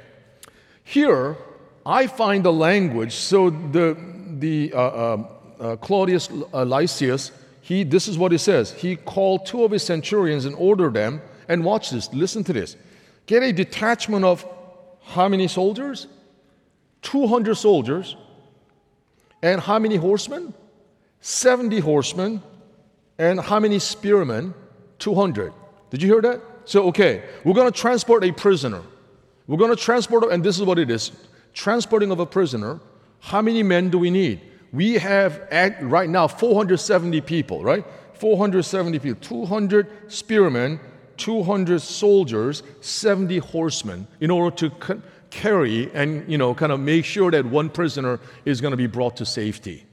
Here, 0.88 1.36
I 1.84 2.06
find 2.06 2.44
the 2.44 2.52
language. 2.52 3.12
So 3.12 3.50
the 3.50 3.96
the 4.38 4.72
uh, 4.72 4.78
uh, 4.78 5.26
uh, 5.58 5.76
Claudius 5.76 6.30
uh, 6.30 6.64
Lysias, 6.64 7.32
he 7.60 7.82
this 7.82 8.06
is 8.06 8.16
what 8.16 8.30
he 8.30 8.38
says. 8.38 8.70
He 8.70 8.94
called 8.94 9.46
two 9.46 9.64
of 9.64 9.72
his 9.72 9.82
centurions 9.82 10.44
and 10.44 10.54
ordered 10.54 10.94
them. 10.94 11.20
And 11.48 11.64
watch 11.64 11.90
this. 11.90 12.12
Listen 12.12 12.44
to 12.44 12.52
this. 12.52 12.76
Get 13.26 13.42
a 13.42 13.52
detachment 13.52 14.24
of 14.24 14.46
how 15.02 15.28
many 15.28 15.48
soldiers? 15.48 16.06
200 17.02 17.54
soldiers 17.56 18.16
and 19.42 19.60
how 19.60 19.78
many 19.78 19.96
horsemen? 19.96 20.54
70 21.20 21.80
horsemen. 21.80 22.42
And 23.18 23.40
how 23.40 23.58
many 23.58 23.78
spearmen? 23.80 24.54
200. 24.98 25.52
Did 25.90 26.02
you 26.02 26.12
hear 26.12 26.22
that? 26.22 26.40
So, 26.64 26.88
okay, 26.88 27.22
we're 27.44 27.54
going 27.54 27.72
to 27.72 27.80
transport 27.80 28.24
a 28.24 28.32
prisoner. 28.32 28.82
We're 29.46 29.58
going 29.58 29.74
to 29.74 29.76
transport, 29.76 30.24
and 30.32 30.42
this 30.42 30.56
is 30.56 30.64
what 30.64 30.78
it 30.78 30.90
is 30.90 31.12
transporting 31.54 32.10
of 32.10 32.20
a 32.20 32.26
prisoner. 32.26 32.80
How 33.20 33.40
many 33.40 33.62
men 33.62 33.88
do 33.90 33.98
we 33.98 34.10
need? 34.10 34.40
We 34.72 34.94
have 34.94 35.40
at, 35.50 35.82
right 35.82 36.08
now 36.08 36.28
470 36.28 37.20
people, 37.22 37.64
right? 37.64 37.84
470 38.14 38.98
people, 38.98 39.20
200 39.20 40.12
spearmen, 40.12 40.80
200 41.16 41.80
soldiers, 41.80 42.62
70 42.80 43.38
horsemen 43.38 44.06
in 44.20 44.30
order 44.30 44.54
to 44.56 45.00
carry 45.30 45.90
and 45.92 46.28
you 46.30 46.38
know 46.38 46.54
kind 46.54 46.72
of 46.72 46.80
make 46.80 47.04
sure 47.04 47.30
that 47.30 47.44
one 47.44 47.68
prisoner 47.68 48.20
is 48.44 48.60
going 48.60 48.70
to 48.70 48.76
be 48.76 48.86
brought 48.86 49.16
to 49.16 49.26
safety 49.26 49.84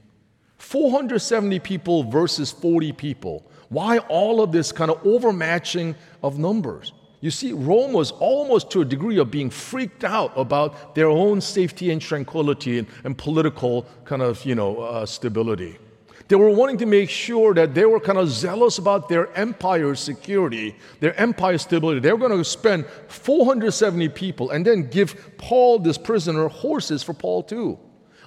470 0.58 1.58
people 1.60 2.04
versus 2.04 2.50
40 2.52 2.92
people 2.92 3.50
why 3.68 3.98
all 3.98 4.42
of 4.42 4.52
this 4.52 4.72
kind 4.72 4.90
of 4.90 5.02
overmatching 5.02 5.96
of 6.22 6.38
numbers 6.38 6.92
you 7.24 7.30
see 7.30 7.52
rome 7.52 7.92
was 7.94 8.10
almost 8.12 8.70
to 8.70 8.82
a 8.82 8.84
degree 8.84 9.18
of 9.18 9.30
being 9.30 9.48
freaked 9.48 10.04
out 10.04 10.32
about 10.36 10.94
their 10.94 11.08
own 11.08 11.40
safety 11.40 11.90
and 11.90 12.02
tranquility 12.02 12.78
and, 12.78 12.86
and 13.04 13.16
political 13.16 13.86
kind 14.04 14.20
of 14.20 14.44
you 14.44 14.54
know 14.54 14.80
uh, 14.80 15.06
stability 15.06 15.78
they 16.28 16.36
were 16.36 16.50
wanting 16.50 16.78
to 16.78 16.86
make 16.86 17.10
sure 17.10 17.54
that 17.54 17.74
they 17.74 17.84
were 17.84 18.00
kind 18.00 18.18
of 18.18 18.28
zealous 18.28 18.78
about 18.78 19.10
their 19.10 19.30
empire's 19.36 20.00
security, 20.00 20.74
their 21.00 21.14
empire 21.20 21.58
stability. 21.58 22.00
They 22.00 22.12
were 22.12 22.18
going 22.18 22.38
to 22.38 22.44
spend 22.44 22.86
470 23.08 24.08
people 24.08 24.48
and 24.50 24.64
then 24.64 24.88
give 24.88 25.36
Paul, 25.36 25.80
this 25.80 25.98
prisoner, 25.98 26.48
horses 26.48 27.02
for 27.02 27.12
Paul 27.12 27.42
too. 27.42 27.78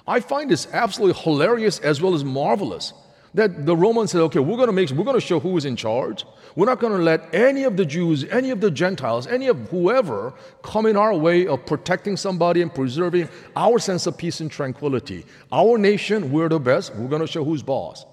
I 0.06 0.20
find 0.20 0.48
this 0.48 0.68
absolutely 0.72 1.20
hilarious 1.20 1.80
as 1.80 2.00
well 2.00 2.14
as 2.14 2.24
marvelous 2.24 2.92
that 3.34 3.66
the 3.66 3.76
Romans 3.76 4.10
said, 4.12 4.20
okay, 4.22 4.38
we're 4.38 4.56
going 4.56 4.68
to 4.68 4.72
make, 4.72 4.90
we're 4.90 5.04
going 5.04 5.14
to 5.14 5.26
show 5.26 5.38
who 5.38 5.56
is 5.56 5.64
in 5.64 5.76
charge. 5.76 6.24
We're 6.56 6.66
not 6.66 6.80
going 6.80 6.94
to 6.94 7.02
let 7.02 7.32
any 7.34 7.64
of 7.64 7.76
the 7.76 7.84
Jews, 7.84 8.24
any 8.24 8.50
of 8.50 8.60
the 8.60 8.70
Gentiles, 8.70 9.26
any 9.26 9.48
of 9.48 9.68
whoever 9.68 10.32
come 10.62 10.86
in 10.86 10.96
our 10.96 11.14
way 11.14 11.46
of 11.46 11.64
protecting 11.66 12.16
somebody 12.16 12.62
and 12.62 12.74
preserving 12.74 13.28
our 13.54 13.78
sense 13.78 14.06
of 14.06 14.16
peace 14.16 14.40
and 14.40 14.50
tranquility. 14.50 15.26
Our 15.52 15.78
nation, 15.78 16.32
we're 16.32 16.48
the 16.48 16.58
best. 16.58 16.94
We're 16.94 17.08
going 17.08 17.20
to 17.20 17.26
show 17.26 17.44
who's 17.44 17.62
boss. 17.62 18.06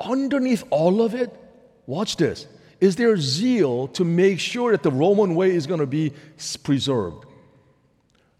Underneath 0.00 0.64
all 0.70 1.02
of 1.02 1.14
it, 1.14 1.34
watch 1.86 2.16
this, 2.16 2.46
is 2.80 2.96
there 2.96 3.16
zeal 3.16 3.88
to 3.88 4.04
make 4.04 4.40
sure 4.40 4.72
that 4.72 4.82
the 4.82 4.92
Roman 4.92 5.34
way 5.34 5.50
is 5.50 5.66
going 5.66 5.80
to 5.80 5.86
be 5.86 6.12
preserved. 6.62 7.24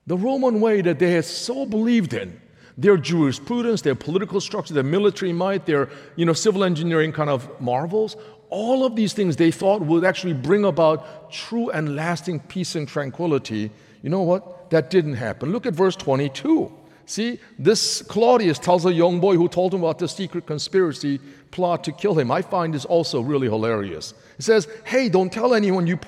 The 0.07 0.17
Roman 0.17 0.61
way 0.61 0.81
that 0.81 0.99
they 0.99 1.11
had 1.13 1.25
so 1.25 1.67
believed 1.67 2.15
in 2.15 2.41
their 2.79 2.97
jurisprudence, 2.97 3.83
their 3.83 3.97
political 3.97 4.41
structure, 4.41 4.73
their 4.73 4.85
military 4.85 5.33
might, 5.33 5.67
their 5.67 5.91
you 6.15 6.25
know, 6.25 6.33
civil 6.33 6.63
engineering 6.63 7.13
kind 7.13 7.29
of 7.29 7.61
marvels, 7.61 8.17
all 8.51 8.87
of 8.87 8.97
these 8.97 9.13
things 9.13 9.37
they 9.37 9.51
thought 9.51 9.83
would 9.83 10.05
actually 10.05 10.33
bring 10.33 10.65
about 10.65 11.31
true 11.31 11.71
and 11.71 11.97
lasting 11.97 12.41
peace 12.41 12.77
and 12.77 12.89
tranquility. 12.89 13.71
You 14.01 14.11
know 14.11 14.23
what? 14.23 14.71
That 14.71 14.91
didn't 14.91 15.15
happen. 15.15 15.51
Look 15.51 15.67
at 15.67 15.75
verse 15.75 15.97
22. 15.97 16.73
See, 17.05 17.41
this 17.59 18.03
Claudius 18.03 18.59
tells 18.59 18.85
a 18.85 18.93
young 18.93 19.19
boy 19.19 19.37
who 19.37 19.49
told 19.49 19.75
him 19.75 19.83
about 19.83 19.99
the 19.99 20.09
secret 20.09 20.47
conspiracy 20.47 21.19
plot 21.51 21.83
to 21.85 21.93
kill 21.93 22.19
him. 22.19 22.31
I 22.31 22.43
find 22.43 22.75
this 22.75 22.85
also 22.85 23.23
really 23.23 23.49
hilarious. 23.49 24.15
He 24.37 24.43
says, 24.43 24.69
Hey, 24.85 25.09
don't 25.09 25.33
tell 25.33 25.55
anyone 25.55 25.87
you, 25.87 25.99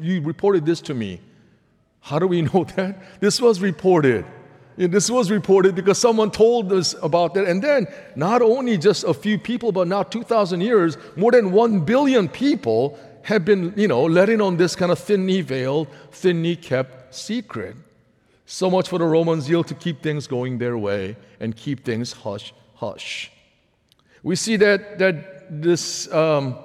you 0.00 0.22
reported 0.22 0.64
this 0.64 0.80
to 0.82 0.94
me. 0.94 1.20
How 2.00 2.18
do 2.18 2.26
we 2.26 2.42
know 2.54 2.64
that? 2.76 3.20
This 3.20 3.40
was 3.40 3.60
reported. 3.60 4.24
This 4.78 5.10
was 5.10 5.28
reported 5.28 5.74
because 5.74 5.98
someone 5.98 6.30
told 6.30 6.72
us 6.72 6.94
about 7.02 7.34
that. 7.34 7.48
And 7.48 7.60
then, 7.60 7.88
not 8.14 8.42
only 8.42 8.78
just 8.78 9.02
a 9.02 9.12
few 9.12 9.36
people, 9.36 9.72
but 9.72 9.88
now 9.88 10.04
2,000 10.04 10.60
years, 10.60 10.96
more 11.16 11.32
than 11.32 11.50
1 11.50 11.80
billion 11.80 12.28
people 12.28 12.96
have 13.22 13.44
been, 13.44 13.74
you 13.76 13.88
know, 13.88 14.04
let 14.04 14.28
in 14.28 14.40
on 14.40 14.56
this 14.56 14.76
kind 14.76 14.92
of 14.92 14.98
thinly 15.00 15.40
veiled, 15.40 15.88
thinly 16.12 16.54
kept 16.54 17.12
secret. 17.12 17.74
So 18.46 18.70
much 18.70 18.88
for 18.88 19.00
the 19.00 19.04
Roman 19.04 19.40
zeal 19.40 19.64
to 19.64 19.74
keep 19.74 20.00
things 20.00 20.28
going 20.28 20.58
their 20.58 20.78
way 20.78 21.16
and 21.40 21.56
keep 21.56 21.84
things 21.84 22.12
hush, 22.12 22.54
hush. 22.76 23.32
We 24.22 24.36
see 24.36 24.54
that, 24.56 25.00
that 25.00 25.60
this 25.60 26.10
um, 26.12 26.56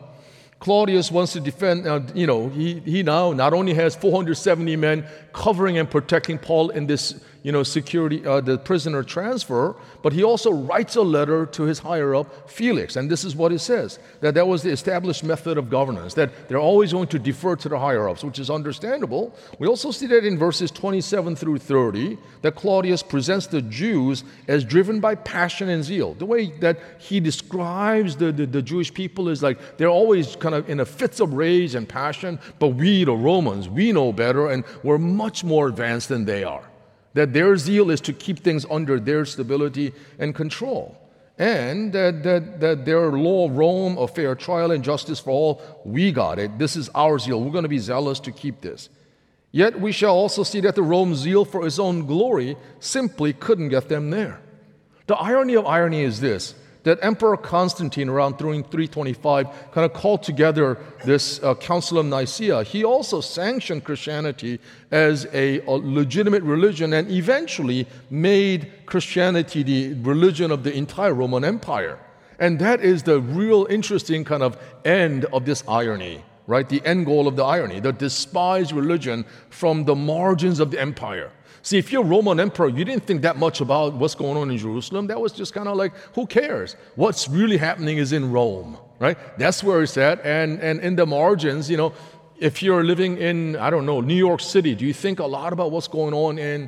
Claudius 0.60 1.12
wants 1.12 1.34
to 1.34 1.40
defend, 1.40 1.88
uh, 1.88 2.02
you 2.14 2.28
know, 2.28 2.48
he, 2.50 2.80
he 2.82 3.02
now 3.02 3.34
not 3.34 3.54
only 3.54 3.74
has 3.74 3.96
470 3.96 4.76
men 4.76 5.06
covering 5.34 5.80
and 5.80 5.90
protecting 5.90 6.38
Paul 6.38 6.70
in 6.70 6.86
this 6.86 7.20
you 7.44 7.52
know, 7.52 7.62
security, 7.62 8.26
uh, 8.26 8.40
the 8.40 8.58
prisoner 8.58 9.04
transfer, 9.04 9.76
but 10.02 10.14
he 10.14 10.24
also 10.24 10.52
writes 10.52 10.96
a 10.96 11.02
letter 11.02 11.46
to 11.46 11.64
his 11.64 11.80
higher 11.80 12.16
up, 12.16 12.50
Felix. 12.50 12.96
And 12.96 13.12
this 13.12 13.26
is 13.26 13.36
what 13.36 13.52
he 13.52 13.58
says 13.58 14.00
that 14.22 14.34
that 14.34 14.48
was 14.48 14.64
the 14.64 14.72
established 14.72 15.26
method 15.26 15.58
of 15.58 15.70
governance, 15.70 16.14
that 16.14 16.48
they're 16.48 16.58
always 16.58 16.94
going 16.94 17.10
to 17.10 17.20
defer 17.20 17.58
to 17.58 17.68
the 17.68 17.78
higher 17.78 18.08
ups, 18.08 18.24
which 18.24 18.40
is 18.40 18.50
understandable. 18.50 19.36
We 19.60 19.68
also 19.68 19.92
see 19.92 20.08
that 20.08 20.26
in 20.26 20.38
verses 20.38 20.72
27 20.72 21.36
through 21.36 21.58
30, 21.58 22.18
that 22.42 22.56
Claudius 22.56 23.04
presents 23.04 23.48
the 23.48 23.62
Jews 23.62 24.24
as 24.48 24.64
driven 24.64 25.02
by 25.02 25.16
passion 25.16 25.68
and 25.68 25.84
zeal. 25.84 26.14
The 26.14 26.26
way 26.26 26.52
that 26.60 26.80
he 26.98 27.20
describes 27.20 28.16
the, 28.16 28.32
the, 28.32 28.46
the 28.46 28.62
Jewish 28.62 28.94
people 28.94 29.28
is 29.28 29.44
like 29.44 29.78
they're 29.78 29.90
always 29.90 30.38
kind 30.38 30.56
of 30.56 30.70
in 30.70 30.80
a 30.80 30.86
fits 30.86 31.20
of 31.20 31.34
rage 31.34 31.76
and 31.76 31.88
passion, 31.88 32.40
but 32.60 32.70
we, 32.70 33.04
the 33.04 33.14
Romans, 33.14 33.68
we 33.68 33.92
know 33.92 34.14
better 34.14 34.50
and 34.50 34.64
we're 34.82 34.98
much 34.98 35.44
more 35.44 35.68
advanced 35.68 36.08
than 36.08 36.24
they 36.24 36.46
are 36.46 36.70
that 37.14 37.34
their 37.34 37.56
zeal 37.58 37.90
is 37.92 38.02
to 38.02 38.14
keep 38.14 38.40
things 38.40 38.66
under 38.70 39.00
their 39.00 39.26
stability 39.26 39.94
and 40.20 40.34
control. 40.34 40.98
And 41.38 41.92
that, 41.94 42.24
that, 42.24 42.60
that 42.60 42.86
their 42.86 43.12
law 43.12 43.50
Rome, 43.52 43.98
a 43.98 44.08
fair 44.08 44.36
trial 44.36 44.72
and 44.72 44.84
justice 44.84 45.20
for 45.20 45.32
all, 45.32 45.82
we 45.84 46.12
got 46.12 46.38
it. 46.38 46.60
This 46.60 46.76
is 46.76 46.90
our 46.90 47.18
zeal. 47.18 47.42
We're 47.42 47.52
going 47.52 47.64
to 47.64 47.70
be 47.70 47.80
zealous 47.80 48.20
to 48.22 48.32
keep 48.32 48.62
this. 48.62 48.90
Yet 49.52 49.80
we 49.80 49.92
shall 49.92 50.16
also 50.16 50.44
see 50.44 50.62
that 50.62 50.76
the 50.76 50.84
Rome's 50.84 51.20
zeal 51.20 51.46
for 51.46 51.66
its 51.66 51.80
own 51.80 52.06
glory 52.06 52.58
simply 52.80 53.34
couldn't 53.34 53.70
get 53.70 53.90
them 53.90 54.10
there. 54.10 54.42
The 55.06 55.16
irony 55.16 55.56
of 55.56 55.66
irony 55.66 56.02
is 56.02 56.20
this 56.22 56.56
that 56.84 57.00
Emperor 57.02 57.38
Constantine, 57.38 58.10
around 58.10 58.38
325, 58.38 59.72
kind 59.72 59.86
of 59.86 59.94
called 59.94 60.22
together 60.22 60.78
this 61.06 61.42
uh, 61.42 61.56
Council 61.56 61.98
of 61.98 62.06
Nicaea. 62.06 62.64
He 62.64 62.84
also 62.84 63.22
sanctioned 63.22 63.84
Christianity 63.84 64.60
as 64.92 65.26
a, 65.34 65.62
a, 65.62 65.72
legitimate 65.72 66.44
religion 66.44 66.94
and 66.94 67.10
eventually 67.10 67.88
made 68.10 68.72
Christianity 68.86 69.64
the 69.64 69.94
religion 70.02 70.52
of 70.52 70.64
the 70.64 70.74
entire 70.74 71.14
Roman 71.14 71.44
Empire. 71.46 72.00
And 72.40 72.60
that 72.60 72.82
is 72.82 73.04
the 73.04 73.22
real 73.22 73.66
interesting 73.70 74.26
kind 74.26 74.44
of 74.44 74.58
end 74.84 75.26
of 75.26 75.46
this 75.46 75.64
irony, 75.68 76.24
right? 76.48 76.68
The 76.68 76.82
end 76.86 77.06
goal 77.06 77.28
of 77.28 77.38
the 77.38 77.46
irony, 77.46 77.80
the 77.80 77.94
despised 77.94 78.74
religion 78.74 79.26
from 79.50 79.86
the 79.86 79.96
margins 79.96 80.60
of 80.60 80.72
the 80.72 80.82
empire. 80.82 81.32
See, 81.66 81.78
if 81.78 81.94
you're 81.94 82.04
Roman 82.04 82.42
emperor, 82.42 82.68
you 82.68 82.84
didn't 82.84 83.06
think 83.06 83.22
that 83.22 83.38
much 83.38 83.62
about 83.62 83.94
what's 83.94 84.16
going 84.16 84.36
on 84.36 84.52
in 84.52 84.58
Jerusalem. 84.58 85.08
That 85.08 85.20
was 85.20 85.32
just 85.32 85.54
kind 85.54 85.70
of 85.70 85.78
like, 85.78 85.94
who 86.14 86.28
cares? 86.28 86.76
What's 86.96 87.30
really 87.30 87.56
happening 87.56 88.00
is 88.00 88.12
in 88.12 88.34
Rome, 88.34 88.78
right? 89.00 89.18
That's 89.40 89.64
where 89.64 89.82
it's 89.82 89.98
at. 89.98 90.20
And, 90.26 90.60
and 90.60 90.82
in 90.82 90.98
the 90.98 91.06
margins, 91.06 91.70
you 91.70 91.78
know, 91.78 91.94
if 92.38 92.62
you're 92.62 92.84
living 92.84 93.18
in, 93.18 93.56
I 93.56 93.70
don't 93.70 93.86
know, 93.86 94.02
New 94.02 94.14
York 94.14 94.42
City, 94.42 94.76
do 94.76 94.86
you 94.86 94.94
think 94.94 95.20
a 95.20 95.26
lot 95.26 95.54
about 95.54 95.72
what's 95.72 95.88
going 95.88 96.14
on 96.14 96.38
in 96.38 96.68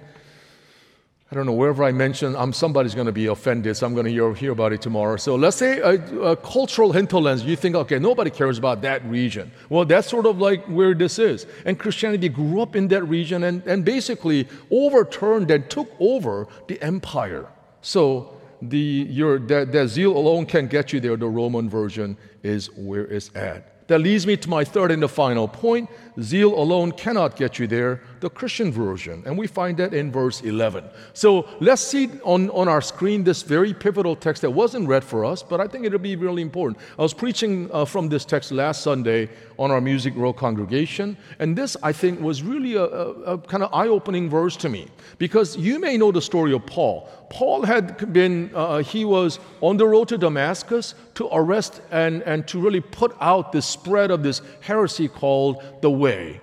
I 1.35 1.37
don't 1.39 1.47
know, 1.47 1.51
wherever 1.51 1.83
I 1.83 1.91
mention, 1.91 2.33
I'm, 2.33 2.53
somebody's 2.53 2.95
going 2.95 3.07
to 3.07 3.11
be 3.11 3.25
offended, 3.25 3.75
so 3.75 3.85
I'm 3.85 3.93
going 3.93 4.05
to 4.05 4.11
hear, 4.11 4.33
hear 4.33 4.53
about 4.53 4.71
it 4.71 4.81
tomorrow. 4.81 5.17
So 5.17 5.35
let's 5.35 5.57
say 5.57 5.79
a, 5.79 5.95
a, 6.21 6.35
cultural 6.37 6.93
hinterlands, 6.93 7.43
you 7.43 7.57
think, 7.57 7.75
okay, 7.75 7.99
nobody 7.99 8.29
cares 8.29 8.57
about 8.57 8.81
that 8.83 9.03
region. 9.03 9.51
Well, 9.67 9.83
that's 9.83 10.07
sort 10.07 10.27
of 10.27 10.37
like 10.37 10.63
where 10.67 10.93
this 10.93 11.19
is. 11.19 11.45
And 11.65 11.77
Christianity 11.77 12.29
grew 12.29 12.61
up 12.61 12.77
in 12.77 12.87
that 12.87 13.03
region 13.03 13.43
and, 13.43 13.61
and 13.67 13.83
basically 13.83 14.47
overturned 14.71 15.51
and 15.51 15.69
took 15.69 15.91
over 15.99 16.47
the 16.69 16.81
empire. 16.81 17.49
So 17.81 18.37
the, 18.61 18.77
your, 18.77 19.37
that, 19.39 19.73
that 19.73 19.89
zeal 19.89 20.15
alone 20.15 20.45
can 20.45 20.67
get 20.67 20.93
you 20.93 21.01
there. 21.01 21.17
The 21.17 21.27
Roman 21.27 21.69
version 21.69 22.15
is 22.43 22.67
where 22.77 23.07
it's 23.07 23.29
at. 23.35 23.87
That 23.87 23.99
leads 23.99 24.25
me 24.25 24.35
to 24.37 24.49
my 24.49 24.63
third 24.63 24.89
and 24.89 25.03
the 25.03 25.09
final 25.09 25.47
point. 25.47 25.89
Zeal 26.19 26.57
alone 26.57 26.91
cannot 26.91 27.35
get 27.35 27.59
you 27.59 27.67
there, 27.67 28.01
the 28.19 28.29
Christian 28.29 28.71
version. 28.71 29.23
And 29.25 29.37
we 29.37 29.47
find 29.47 29.77
that 29.77 29.93
in 29.93 30.11
verse 30.11 30.41
11. 30.41 30.83
So 31.13 31.47
let's 31.59 31.81
see 31.81 32.09
on, 32.23 32.49
on 32.51 32.67
our 32.67 32.81
screen 32.81 33.23
this 33.23 33.41
very 33.41 33.73
pivotal 33.73 34.15
text 34.15 34.41
that 34.41 34.51
wasn't 34.51 34.87
read 34.87 35.03
for 35.03 35.25
us, 35.25 35.43
but 35.43 35.59
I 35.59 35.67
think 35.67 35.85
it'll 35.85 35.99
be 35.99 36.15
really 36.15 36.41
important. 36.41 36.77
I 36.97 37.01
was 37.01 37.13
preaching 37.13 37.69
uh, 37.71 37.85
from 37.85 38.09
this 38.09 38.25
text 38.25 38.51
last 38.51 38.81
Sunday 38.81 39.29
on 39.57 39.71
our 39.71 39.81
Music 39.81 40.13
Row 40.15 40.33
congregation, 40.33 41.17
and 41.39 41.57
this, 41.57 41.77
I 41.83 41.91
think, 41.91 42.19
was 42.19 42.43
really 42.43 42.75
a, 42.75 42.83
a, 42.83 43.33
a 43.33 43.37
kind 43.37 43.63
of 43.63 43.73
eye 43.73 43.87
opening 43.87 44.29
verse 44.29 44.57
to 44.57 44.69
me 44.69 44.87
because 45.17 45.57
you 45.57 45.79
may 45.79 45.97
know 45.97 46.11
the 46.11 46.21
story 46.21 46.53
of 46.53 46.65
Paul. 46.65 47.09
Paul 47.29 47.63
had 47.63 48.13
been, 48.13 48.51
uh, 48.53 48.79
he 48.79 49.05
was 49.05 49.39
on 49.61 49.77
the 49.77 49.87
road 49.87 50.07
to 50.09 50.17
Damascus 50.17 50.95
to 51.15 51.27
arrest 51.31 51.81
and, 51.91 52.21
and 52.23 52.47
to 52.47 52.59
really 52.59 52.81
put 52.81 53.15
out 53.19 53.51
the 53.51 53.61
spread 53.61 54.11
of 54.11 54.23
this 54.23 54.41
heresy 54.61 55.07
called 55.07 55.63
the 55.81 55.89
way. 55.89 56.41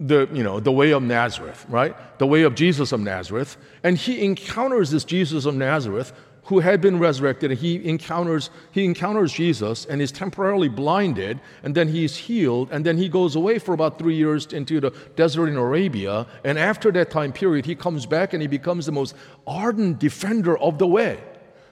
The, 0.00 0.28
you 0.32 0.42
know, 0.42 0.58
the 0.58 0.72
way 0.72 0.90
of 0.90 1.02
Nazareth, 1.02 1.64
right? 1.68 1.94
The 2.18 2.26
way 2.26 2.42
of 2.42 2.56
Jesus 2.56 2.90
of 2.90 3.00
Nazareth. 3.00 3.56
And 3.84 3.96
he 3.96 4.24
encounters 4.24 4.90
this 4.90 5.04
Jesus 5.04 5.44
of 5.46 5.54
Nazareth 5.54 6.12
who 6.46 6.60
had 6.60 6.80
been 6.80 6.98
resurrected 6.98 7.50
and 7.50 7.60
he 7.60 7.86
encounters 7.88 8.50
he 8.70 8.84
encounters 8.84 9.32
Jesus 9.32 9.86
and 9.86 10.02
is 10.02 10.12
temporarily 10.12 10.68
blinded 10.68 11.40
and 11.62 11.74
then 11.74 11.88
he's 11.88 12.16
healed 12.16 12.68
and 12.70 12.84
then 12.84 12.98
he 12.98 13.08
goes 13.08 13.34
away 13.34 13.58
for 13.58 13.72
about 13.72 13.98
3 13.98 14.14
years 14.14 14.52
into 14.52 14.80
the 14.80 14.90
desert 15.16 15.48
in 15.48 15.56
Arabia. 15.56 16.26
And 16.44 16.58
after 16.58 16.92
that 16.92 17.10
time 17.10 17.32
period 17.32 17.64
he 17.64 17.74
comes 17.74 18.04
back 18.04 18.34
and 18.34 18.42
he 18.42 18.48
becomes 18.48 18.86
the 18.86 18.92
most 18.92 19.14
ardent 19.46 19.98
defender 19.98 20.58
of 20.58 20.78
the 20.78 20.86
way. 20.86 21.18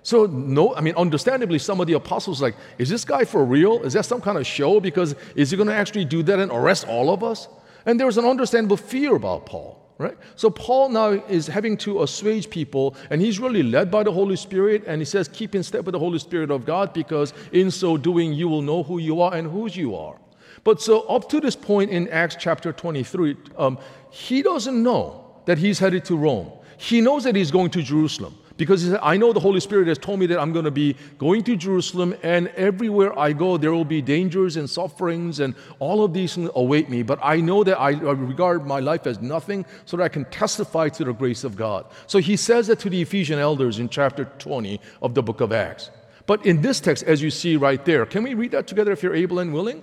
So 0.03 0.27
no 0.27 0.75
i 0.75 0.81
mean 0.81 0.95
understandably 0.97 1.59
some 1.59 1.81
of 1.81 1.87
the 1.87 1.95
apostles 1.95 2.41
like 2.41 2.57
is 2.79 2.89
this 2.89 3.05
guy 3.05 3.25
for 3.25 3.45
real? 3.45 3.83
Is 3.83 3.93
that 3.93 4.07
some 4.07 4.21
kind 4.21 4.39
of 4.39 4.47
show? 4.47 4.81
Because 4.81 5.15
is 5.35 5.51
he 5.51 5.57
going 5.57 5.69
to 5.69 5.75
actually 5.75 6.07
do 6.07 6.23
that 6.23 6.39
and 6.39 6.51
arrest 6.51 6.87
all 6.89 7.11
of 7.11 7.23
us 7.23 7.49
and 7.87 7.99
there 7.99 8.07
was 8.07 8.19
an 8.19 8.25
understandable 8.25 8.77
fear 8.77 9.17
about 9.17 9.47
paul 9.47 9.83
Right? 10.03 10.17
So 10.35 10.51
Paul 10.51 10.89
now 10.89 11.11
is 11.11 11.47
having 11.47 11.77
to 11.79 12.03
assuage 12.03 12.51
people, 12.51 12.97
and 13.09 13.23
he's 13.23 13.39
really 13.39 13.63
led 13.63 13.89
by 13.89 14.03
the 14.03 14.11
Holy 14.11 14.35
Spirit, 14.35 14.83
and 14.87 15.01
he 15.01 15.05
says, 15.05 15.29
keep 15.29 15.55
in 15.55 15.63
step 15.63 15.85
with 15.85 15.93
the 15.93 15.99
Holy 16.01 16.19
Spirit 16.19 16.51
of 16.51 16.65
God, 16.65 16.93
because 16.93 17.33
in 17.53 17.71
so 17.71 17.97
doing 17.97 18.33
you 18.33 18.49
will 18.49 18.63
know 18.63 18.83
who 18.83 18.99
you 18.99 19.21
are 19.21 19.33
and 19.33 19.49
whose 19.49 19.77
you 19.77 19.95
are. 19.95 20.19
But 20.65 20.83
so 20.83 21.03
up 21.03 21.29
to 21.29 21.41
this 21.41 21.55
point 21.55 21.93
in 21.93 22.09
Acts 22.09 22.37
chapter 22.39 22.73
23, 22.73 23.37
um, 23.57 23.79
he 24.11 24.43
doesn't 24.43 24.83
know 24.83 25.25
that 25.45 25.59
he's 25.59 25.79
headed 25.79 26.05
to 26.07 26.17
Rome. 26.17 26.51
He 26.79 27.01
knows 27.01 27.23
that 27.23 27.37
he's 27.37 27.53
going 27.53 27.71
to 27.71 27.83
Jerusalem. 27.83 28.37
Because 28.57 28.83
he 28.83 28.91
said, 28.91 29.01
I 29.03 29.17
know 29.17 29.33
the 29.33 29.41
Holy 29.41 29.61
Spirit 29.61 29.89
has 29.89 29.99
told 29.99 30.21
me 30.21 30.27
that 30.27 30.39
I'm 30.39 30.53
going 30.53 30.65
to 30.65 30.71
be 30.71 30.97
going 31.19 31.43
to 31.45 31.57
Jerusalem, 31.57 32.15
and 32.23 32.49
everywhere 32.49 33.19
I 33.19 33.33
go, 33.33 33.57
there 33.57 33.73
will 33.73 33.85
be 33.85 34.03
dangers 34.03 34.57
and 34.57 34.69
sufferings, 34.69 35.41
and 35.41 35.55
all 35.79 36.05
of 36.05 36.13
these 36.13 36.35
things 36.35 36.51
await 36.55 36.89
me. 36.91 37.03
But 37.03 37.19
I 37.23 37.37
know 37.37 37.65
that 37.65 37.79
I 37.79 37.91
regard 37.91 38.67
my 38.67 38.81
life 38.81 39.07
as 39.07 39.21
nothing 39.21 39.65
so 39.85 39.97
that 39.97 40.05
I 40.05 40.09
can 40.09 40.25
testify 40.27 40.89
to 40.91 41.05
the 41.05 41.13
grace 41.13 41.45
of 41.45 41.57
God. 41.57 41.87
So 42.07 42.19
he 42.19 42.37
says 42.37 42.67
that 42.67 42.79
to 42.81 42.91
the 42.91 43.01
Ephesian 43.01 43.39
elders 43.39 43.79
in 43.79 43.89
chapter 43.89 44.25
20 44.39 44.81
of 45.01 45.15
the 45.15 45.23
book 45.23 45.41
of 45.41 45.53
Acts. 45.53 45.91
But 46.27 46.47
in 46.47 46.63
this 46.63 46.81
text, 46.81 47.05
as 47.05 47.23
you 47.23 47.31
see 47.31 47.57
right 47.57 47.85
there, 47.85 48.07
can 48.07 48.23
we 48.23 48.35
read 48.35 48.53
that 48.53 48.67
together 48.67 48.93
if 48.93 49.03
you're 49.03 49.15
able 49.15 49.39
and 49.39 49.53
willing? 49.53 49.83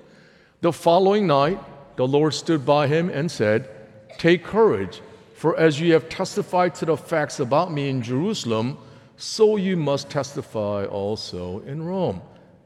The 0.62 0.72
following 0.72 1.28
night, 1.28 1.60
the 1.96 2.08
Lord 2.08 2.34
stood 2.34 2.66
by 2.66 2.88
him 2.88 3.10
and 3.10 3.30
said, 3.30 3.70
Take 4.18 4.44
courage. 4.44 5.02
For 5.40 5.58
as 5.58 5.80
you 5.80 5.94
have 5.94 6.10
testified 6.10 6.76
to 6.76 6.86
the 6.86 6.98
facts 6.98 7.40
about 7.40 7.72
me 7.72 7.88
in 7.88 8.02
Jerusalem, 8.02 8.78
so 9.16 9.56
you 9.56 9.78
must 9.78 10.10
testify 10.10 10.84
also 10.84 11.60
in 11.60 11.82
Rome. 11.82 12.22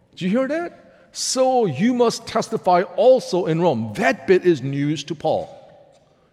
Did 0.09 0.21
you 0.21 0.29
hear 0.31 0.47
that? 0.47 1.12
So 1.12 1.67
you 1.67 1.93
must 1.93 2.25
testify 2.25 2.81
also 2.95 3.45
in 3.45 3.62
Rome. 3.62 3.93
That 3.97 4.25
bit 4.25 4.43
is 4.43 4.63
news 4.63 5.03
to 5.03 5.13
Paul. 5.13 5.47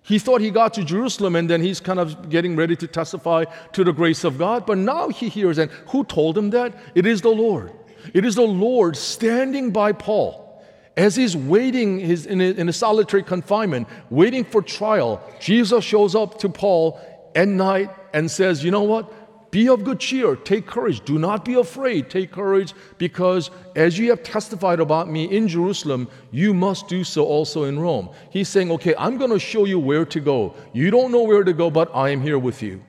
He 0.02 0.18
thought 0.18 0.40
he 0.40 0.50
got 0.50 0.72
to 0.74 0.82
Jerusalem 0.82 1.36
and 1.36 1.50
then 1.50 1.60
he's 1.60 1.78
kind 1.78 2.00
of 2.00 2.30
getting 2.30 2.56
ready 2.56 2.74
to 2.74 2.86
testify 2.86 3.44
to 3.74 3.84
the 3.84 3.92
grace 3.92 4.24
of 4.24 4.38
God. 4.38 4.64
But 4.64 4.78
now 4.78 5.10
he 5.10 5.28
hears, 5.28 5.58
and 5.58 5.70
who 5.88 6.04
told 6.04 6.38
him 6.38 6.48
that? 6.50 6.72
It 6.94 7.04
is 7.04 7.20
the 7.20 7.28
Lord. 7.28 7.70
It 8.14 8.24
is 8.24 8.36
the 8.36 8.40
Lord 8.40 8.96
standing 8.96 9.72
by 9.72 9.92
Paul 9.92 10.49
as 10.96 11.16
he's 11.16 11.36
waiting 11.36 12.00
in, 12.00 12.40
a, 12.40 12.44
in 12.44 12.68
a 12.68 12.72
solitary 12.72 13.22
confinement, 13.22 13.88
waiting 14.10 14.44
for 14.44 14.60
trial, 14.60 15.22
Jesus 15.40 15.84
shows 15.84 16.14
up 16.14 16.38
to 16.40 16.48
Paul 16.48 17.00
at 17.34 17.48
night 17.48 17.90
and 18.12 18.30
says, 18.30 18.64
You 18.64 18.70
know 18.70 18.82
what? 18.82 19.12
Be 19.50 19.68
of 19.68 19.82
good 19.82 19.98
cheer. 19.98 20.36
Take 20.36 20.66
courage. 20.66 21.04
Do 21.04 21.18
not 21.18 21.44
be 21.44 21.54
afraid. 21.54 22.08
Take 22.08 22.30
courage 22.30 22.72
because 22.98 23.50
as 23.74 23.98
you 23.98 24.10
have 24.10 24.22
testified 24.22 24.78
about 24.78 25.08
me 25.08 25.24
in 25.24 25.48
Jerusalem, 25.48 26.08
you 26.30 26.54
must 26.54 26.86
do 26.86 27.02
so 27.02 27.24
also 27.24 27.64
in 27.64 27.78
Rome. 27.78 28.10
He's 28.30 28.48
saying, 28.48 28.70
Okay, 28.70 28.94
I'm 28.96 29.18
going 29.18 29.32
to 29.32 29.40
show 29.40 29.64
you 29.64 29.78
where 29.78 30.04
to 30.04 30.20
go. 30.20 30.54
You 30.72 30.90
don't 30.90 31.10
know 31.10 31.22
where 31.22 31.42
to 31.42 31.52
go, 31.52 31.70
but 31.70 31.90
I 31.94 32.10
am 32.10 32.20
here 32.20 32.38
with 32.38 32.62
you. 32.62 32.82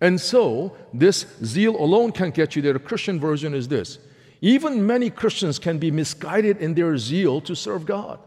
And 0.00 0.20
so, 0.20 0.76
this 0.94 1.26
zeal 1.44 1.76
alone 1.76 2.12
can't 2.12 2.34
get 2.34 2.54
you 2.54 2.62
there. 2.62 2.72
The 2.72 2.78
Christian 2.78 3.18
version 3.18 3.52
is 3.52 3.68
this 3.68 3.98
even 4.40 4.86
many 4.86 5.10
Christians 5.10 5.58
can 5.58 5.78
be 5.78 5.90
misguided 5.90 6.58
in 6.58 6.74
their 6.74 6.96
zeal 6.96 7.40
to 7.42 7.54
serve 7.56 7.86
God. 7.86 8.20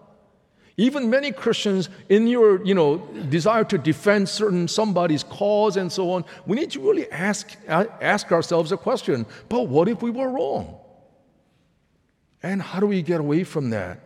Even 0.78 1.10
many 1.10 1.32
Christians, 1.32 1.90
in 2.10 2.28
your 2.28 2.64
you 2.66 2.74
know, 2.74 2.98
desire 3.30 3.64
to 3.66 3.78
defend 3.78 4.28
certain 4.28 4.68
somebody's 4.68 5.24
cause 5.24 5.78
and 5.78 5.92
so 5.92 6.12
on, 6.12 6.26
we 6.46 6.56
need 6.56 6.72
to 6.72 6.80
really 6.80 7.10
ask, 7.12 7.56
ask 7.68 8.32
ourselves 8.32 8.72
a 8.72 8.78
question 8.78 9.26
but 9.50 9.68
what 9.68 9.88
if 9.88 10.02
we 10.02 10.10
were 10.10 10.30
wrong? 10.30 10.78
And 12.44 12.62
how 12.62 12.80
do 12.80 12.88
we 12.88 13.02
get 13.02 13.20
away 13.20 13.44
from 13.44 13.70
that? 13.70 14.00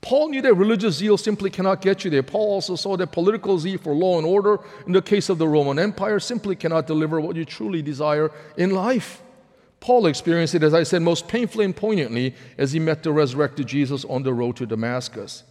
Paul 0.00 0.28
knew 0.28 0.40
that 0.42 0.54
religious 0.54 0.96
zeal 0.96 1.18
simply 1.18 1.50
cannot 1.50 1.80
get 1.80 2.04
you 2.04 2.10
there. 2.10 2.22
Paul 2.22 2.52
also 2.52 2.76
saw 2.76 2.96
that 2.96 3.08
political 3.08 3.58
zeal 3.58 3.78
for 3.78 3.92
law 3.92 4.18
and 4.18 4.26
order, 4.26 4.60
in 4.86 4.92
the 4.92 5.02
case 5.02 5.28
of 5.28 5.38
the 5.38 5.48
Roman 5.48 5.78
Empire, 5.78 6.20
simply 6.20 6.54
cannot 6.54 6.86
deliver 6.86 7.20
what 7.20 7.34
you 7.34 7.44
truly 7.44 7.82
desire 7.82 8.30
in 8.56 8.70
life. 8.70 9.20
Paul 9.80 10.06
experienced 10.06 10.54
it, 10.54 10.62
as 10.62 10.74
I 10.74 10.82
said, 10.82 11.02
most 11.02 11.28
painfully 11.28 11.64
and 11.64 11.76
poignantly 11.76 12.34
as 12.58 12.72
he 12.72 12.78
met 12.78 13.02
the 13.02 13.12
resurrected 13.12 13.66
Jesus 13.66 14.04
on 14.04 14.22
the 14.22 14.32
road 14.32 14.56
to 14.56 14.66
Damascus. 14.66 15.44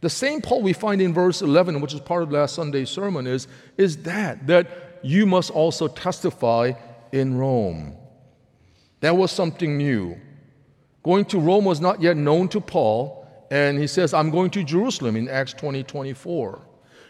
The 0.00 0.10
same 0.10 0.40
Paul 0.40 0.62
we 0.62 0.72
find 0.72 1.00
in 1.00 1.12
verse 1.12 1.42
11, 1.42 1.80
which 1.80 1.94
is 1.94 2.00
part 2.00 2.22
of 2.22 2.30
last 2.30 2.54
Sunday's 2.54 2.90
sermon, 2.90 3.26
is, 3.26 3.48
is 3.76 4.02
that, 4.04 4.46
that 4.46 5.00
you 5.02 5.26
must 5.26 5.50
also 5.50 5.88
testify 5.88 6.72
in 7.12 7.36
Rome. 7.36 7.96
That 9.00 9.16
was 9.16 9.32
something 9.32 9.76
new. 9.76 10.16
Going 11.02 11.24
to 11.26 11.38
Rome 11.38 11.64
was 11.64 11.80
not 11.80 12.02
yet 12.02 12.16
known 12.16 12.48
to 12.48 12.60
Paul, 12.60 13.26
and 13.50 13.78
he 13.78 13.86
says, 13.86 14.12
I'm 14.12 14.30
going 14.30 14.50
to 14.50 14.62
Jerusalem 14.62 15.16
in 15.16 15.28
Acts 15.28 15.52
20 15.54 15.82
24. 15.82 16.60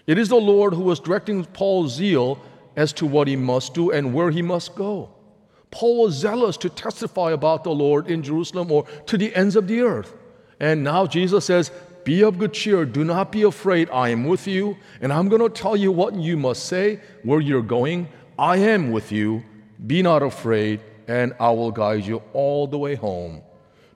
It 0.07 0.19
is 0.19 0.29
the 0.29 0.37
Lord 0.37 0.73
who 0.73 0.83
was 0.83 1.01
directing 1.01 1.45
Paul's 1.45 1.95
zeal 1.95 2.41
as 2.77 2.93
to 2.95 3.07
what 3.07 3.29
he 3.29 3.37
must 3.37 3.75
do 3.75 3.91
and 3.91 4.15
where 4.15 4.31
he 4.31 4.41
must 4.41 4.75
go. 4.75 5.11
Paul 5.71 6.03
was 6.03 6.15
zealous 6.15 6.57
to 6.59 6.69
testify 6.69 7.33
about 7.33 7.65
the 7.65 7.71
Lord 7.71 8.09
in 8.09 8.23
Jerusalem 8.23 8.73
or 8.73 8.85
to 9.07 9.19
the 9.19 9.35
ends 9.35 9.57
of 9.57 9.69
the 9.69 9.81
earth. 9.81 10.15
And 10.61 10.83
now 10.83 11.07
Jesus 11.07 11.45
says, 11.45 11.71
Be 12.05 12.23
of 12.23 12.39
good 12.39 12.53
cheer, 12.53 12.85
do 12.85 13.05
not 13.05 13.33
be 13.33 13.43
afraid, 13.43 13.91
I 13.91 14.09
am 14.09 14.25
with 14.25 14.47
you, 14.47 14.77
and 15.01 15.13
I'm 15.13 15.29
going 15.29 15.43
to 15.43 15.49
tell 15.49 15.77
you 15.77 15.93
what 15.93 16.15
you 16.15 16.37
must 16.37 16.67
say, 16.67 17.01
where 17.23 17.41
you're 17.41 17.63
going. 17.63 18.09
I 18.39 18.57
am 18.59 18.93
with 18.93 19.13
you, 19.13 19.45
be 19.87 20.03
not 20.03 20.23
afraid, 20.23 20.81
and 21.07 21.35
I 21.39 21.51
will 21.51 21.71
guide 21.71 22.07
you 22.07 22.23
all 22.33 22.67
the 22.67 22.79
way 22.79 22.95
home. 22.95 23.43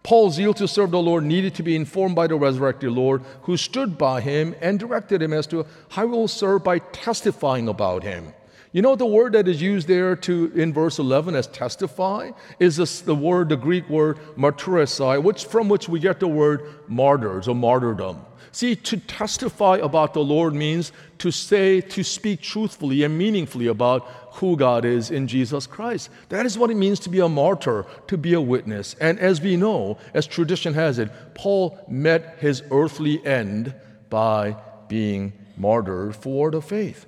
Paul's 0.03 0.35
zeal 0.35 0.53
to 0.55 0.67
serve 0.67 0.91
the 0.91 0.99
Lord 1.01 1.25
needed 1.25 1.55
to 1.55 1.63
be 1.63 1.77
informed 1.77 2.17
by 2.17 2.27
the 2.27 2.35
resurrected 2.35 2.91
Lord, 2.91 3.23
who 3.43 3.57
stood 3.57 3.97
by 3.97 4.21
him 4.21 4.55
and 4.61 4.79
directed 4.79 5.23
him 5.23 5.33
as 5.33 5.47
to 5.49 5.65
how 5.91 6.07
he 6.07 6.13
will 6.13 6.29
serve 6.29 6.65
by 6.65 6.81
testifying 6.81 7.69
about 7.69 8.03
him. 8.03 8.35
You 8.73 8.81
know 8.81 8.97
the 8.97 9.05
word 9.05 9.35
that 9.35 9.49
is 9.49 9.61
used 9.61 9.87
there 9.87 10.17
to 10.17 10.51
in 10.55 10.73
verse 10.73 10.99
11 10.99 11.35
as 11.35 11.47
testify 11.49 12.31
is 12.59 12.79
this, 12.79 13.03
the 13.03 13.15
word, 13.15 13.51
the 13.51 13.57
Greek 13.57 13.87
word 13.91 14.19
martyresai, 14.35 15.23
which 15.23 15.45
from 15.45 15.69
which 15.69 15.91
we 15.91 16.01
get 16.01 16.21
the 16.21 16.29
word 16.29 16.67
martyrs 16.89 17.49
or 17.49 17.55
martyrdom. 17.55 18.25
See, 18.51 18.75
to 18.77 18.97
testify 18.97 19.77
about 19.77 20.15
the 20.15 20.25
Lord 20.25 20.55
means 20.55 20.93
to 21.19 21.31
say, 21.31 21.83
to 21.83 22.03
speak 22.03 22.41
truthfully 22.41 23.03
and 23.03 23.17
meaningfully 23.17 23.67
about 23.67 24.07
who 24.33 24.57
God 24.57 24.87
is 24.87 25.11
in 25.11 25.27
Jesus 25.27 25.67
Christ. 25.67 26.09
That 26.31 26.47
is 26.47 26.57
what 26.57 26.71
it 26.71 26.77
means 26.77 26.99
to 27.01 27.11
be 27.11 27.21
a 27.21 27.29
martyr, 27.29 27.85
to 28.09 28.17
be 28.17 28.33
a 28.33 28.41
witness. 28.41 28.95
And 29.01 29.19
as 29.19 29.41
we 29.41 29.57
know, 29.57 29.99
as 30.15 30.27
tradition 30.27 30.73
has 30.75 30.99
it, 30.99 31.11
Paul 31.35 31.79
met 31.89 32.37
his 32.41 32.63
earthly 32.71 33.25
end 33.27 33.75
by 34.09 34.57
being 34.89 35.35
martyred 35.57 36.17
for 36.17 36.51
the 36.51 36.63
faith. 36.63 37.07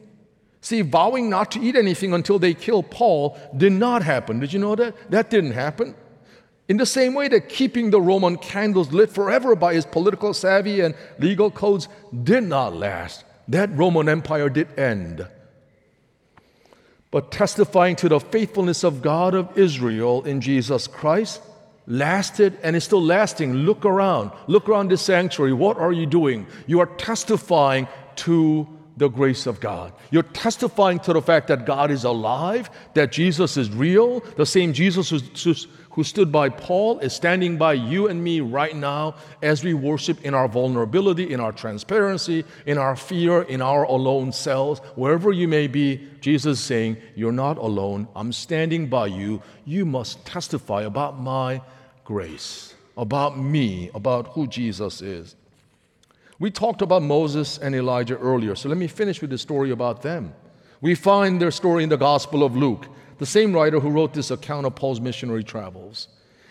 See, 0.64 0.80
vowing 0.80 1.28
not 1.28 1.50
to 1.50 1.60
eat 1.60 1.76
anything 1.76 2.14
until 2.14 2.38
they 2.38 2.54
kill 2.54 2.82
Paul 2.82 3.38
did 3.54 3.72
not 3.72 4.02
happen. 4.02 4.40
Did 4.40 4.54
you 4.54 4.58
know 4.58 4.74
that? 4.74 5.10
That 5.10 5.28
didn't 5.28 5.50
happen. 5.50 5.94
In 6.70 6.78
the 6.78 6.86
same 6.86 7.12
way 7.12 7.28
that 7.28 7.50
keeping 7.50 7.90
the 7.90 8.00
Roman 8.00 8.38
candles 8.38 8.90
lit 8.90 9.10
forever 9.10 9.54
by 9.54 9.74
his 9.74 9.84
political 9.84 10.32
savvy 10.32 10.80
and 10.80 10.94
legal 11.18 11.50
codes 11.50 11.86
did 12.22 12.44
not 12.44 12.74
last, 12.74 13.26
that 13.46 13.76
Roman 13.76 14.08
Empire 14.08 14.48
did 14.48 14.78
end. 14.78 15.28
But 17.10 17.30
testifying 17.30 17.96
to 17.96 18.08
the 18.08 18.18
faithfulness 18.18 18.84
of 18.84 19.02
God 19.02 19.34
of 19.34 19.58
Israel 19.58 20.24
in 20.24 20.40
Jesus 20.40 20.86
Christ, 20.86 21.42
lasted 21.86 22.58
and 22.62 22.74
is 22.74 22.84
still 22.84 23.02
lasting. 23.02 23.52
Look 23.52 23.84
around. 23.84 24.30
Look 24.46 24.66
around 24.70 24.90
this 24.90 25.02
sanctuary. 25.02 25.52
What 25.52 25.76
are 25.76 25.92
you 25.92 26.06
doing? 26.06 26.46
You 26.66 26.80
are 26.80 26.86
testifying 26.86 27.86
to 28.16 28.66
the 28.96 29.08
grace 29.08 29.46
of 29.46 29.60
God. 29.60 29.92
You're 30.10 30.22
testifying 30.22 31.00
to 31.00 31.12
the 31.12 31.22
fact 31.22 31.48
that 31.48 31.66
God 31.66 31.90
is 31.90 32.04
alive, 32.04 32.70
that 32.94 33.10
Jesus 33.10 33.56
is 33.56 33.70
real. 33.70 34.20
The 34.36 34.46
same 34.46 34.72
Jesus 34.72 35.10
who, 35.10 35.54
who 35.90 36.04
stood 36.04 36.30
by 36.30 36.48
Paul 36.48 36.98
is 37.00 37.12
standing 37.12 37.56
by 37.56 37.74
you 37.74 38.08
and 38.08 38.22
me 38.22 38.40
right 38.40 38.74
now 38.74 39.14
as 39.42 39.64
we 39.64 39.74
worship 39.74 40.24
in 40.24 40.34
our 40.34 40.48
vulnerability, 40.48 41.32
in 41.32 41.40
our 41.40 41.52
transparency, 41.52 42.44
in 42.66 42.78
our 42.78 42.96
fear, 42.96 43.42
in 43.42 43.60
our 43.60 43.84
alone 43.84 44.32
selves. 44.32 44.80
Wherever 44.96 45.32
you 45.32 45.48
may 45.48 45.66
be, 45.66 46.08
Jesus 46.20 46.58
is 46.58 46.64
saying, 46.64 46.96
You're 47.14 47.32
not 47.32 47.58
alone. 47.58 48.08
I'm 48.14 48.32
standing 48.32 48.88
by 48.88 49.06
you. 49.06 49.42
You 49.64 49.84
must 49.84 50.24
testify 50.24 50.82
about 50.82 51.20
my 51.20 51.62
grace, 52.04 52.74
about 52.96 53.38
me, 53.38 53.90
about 53.94 54.28
who 54.28 54.46
Jesus 54.46 55.00
is. 55.00 55.36
We 56.38 56.50
talked 56.50 56.82
about 56.82 57.02
Moses 57.02 57.58
and 57.58 57.74
Elijah 57.74 58.16
earlier, 58.18 58.54
so 58.54 58.68
let 58.68 58.78
me 58.78 58.88
finish 58.88 59.20
with 59.20 59.30
the 59.30 59.38
story 59.38 59.70
about 59.70 60.02
them. 60.02 60.34
We 60.80 60.94
find 60.94 61.40
their 61.40 61.52
story 61.52 61.84
in 61.84 61.88
the 61.88 61.96
Gospel 61.96 62.42
of 62.42 62.56
Luke, 62.56 62.88
the 63.18 63.26
same 63.26 63.54
writer 63.54 63.78
who 63.78 63.90
wrote 63.90 64.12
this 64.12 64.30
account 64.30 64.66
of 64.66 64.74
Paul's 64.74 65.00
missionary 65.00 65.44
travels. 65.44 66.08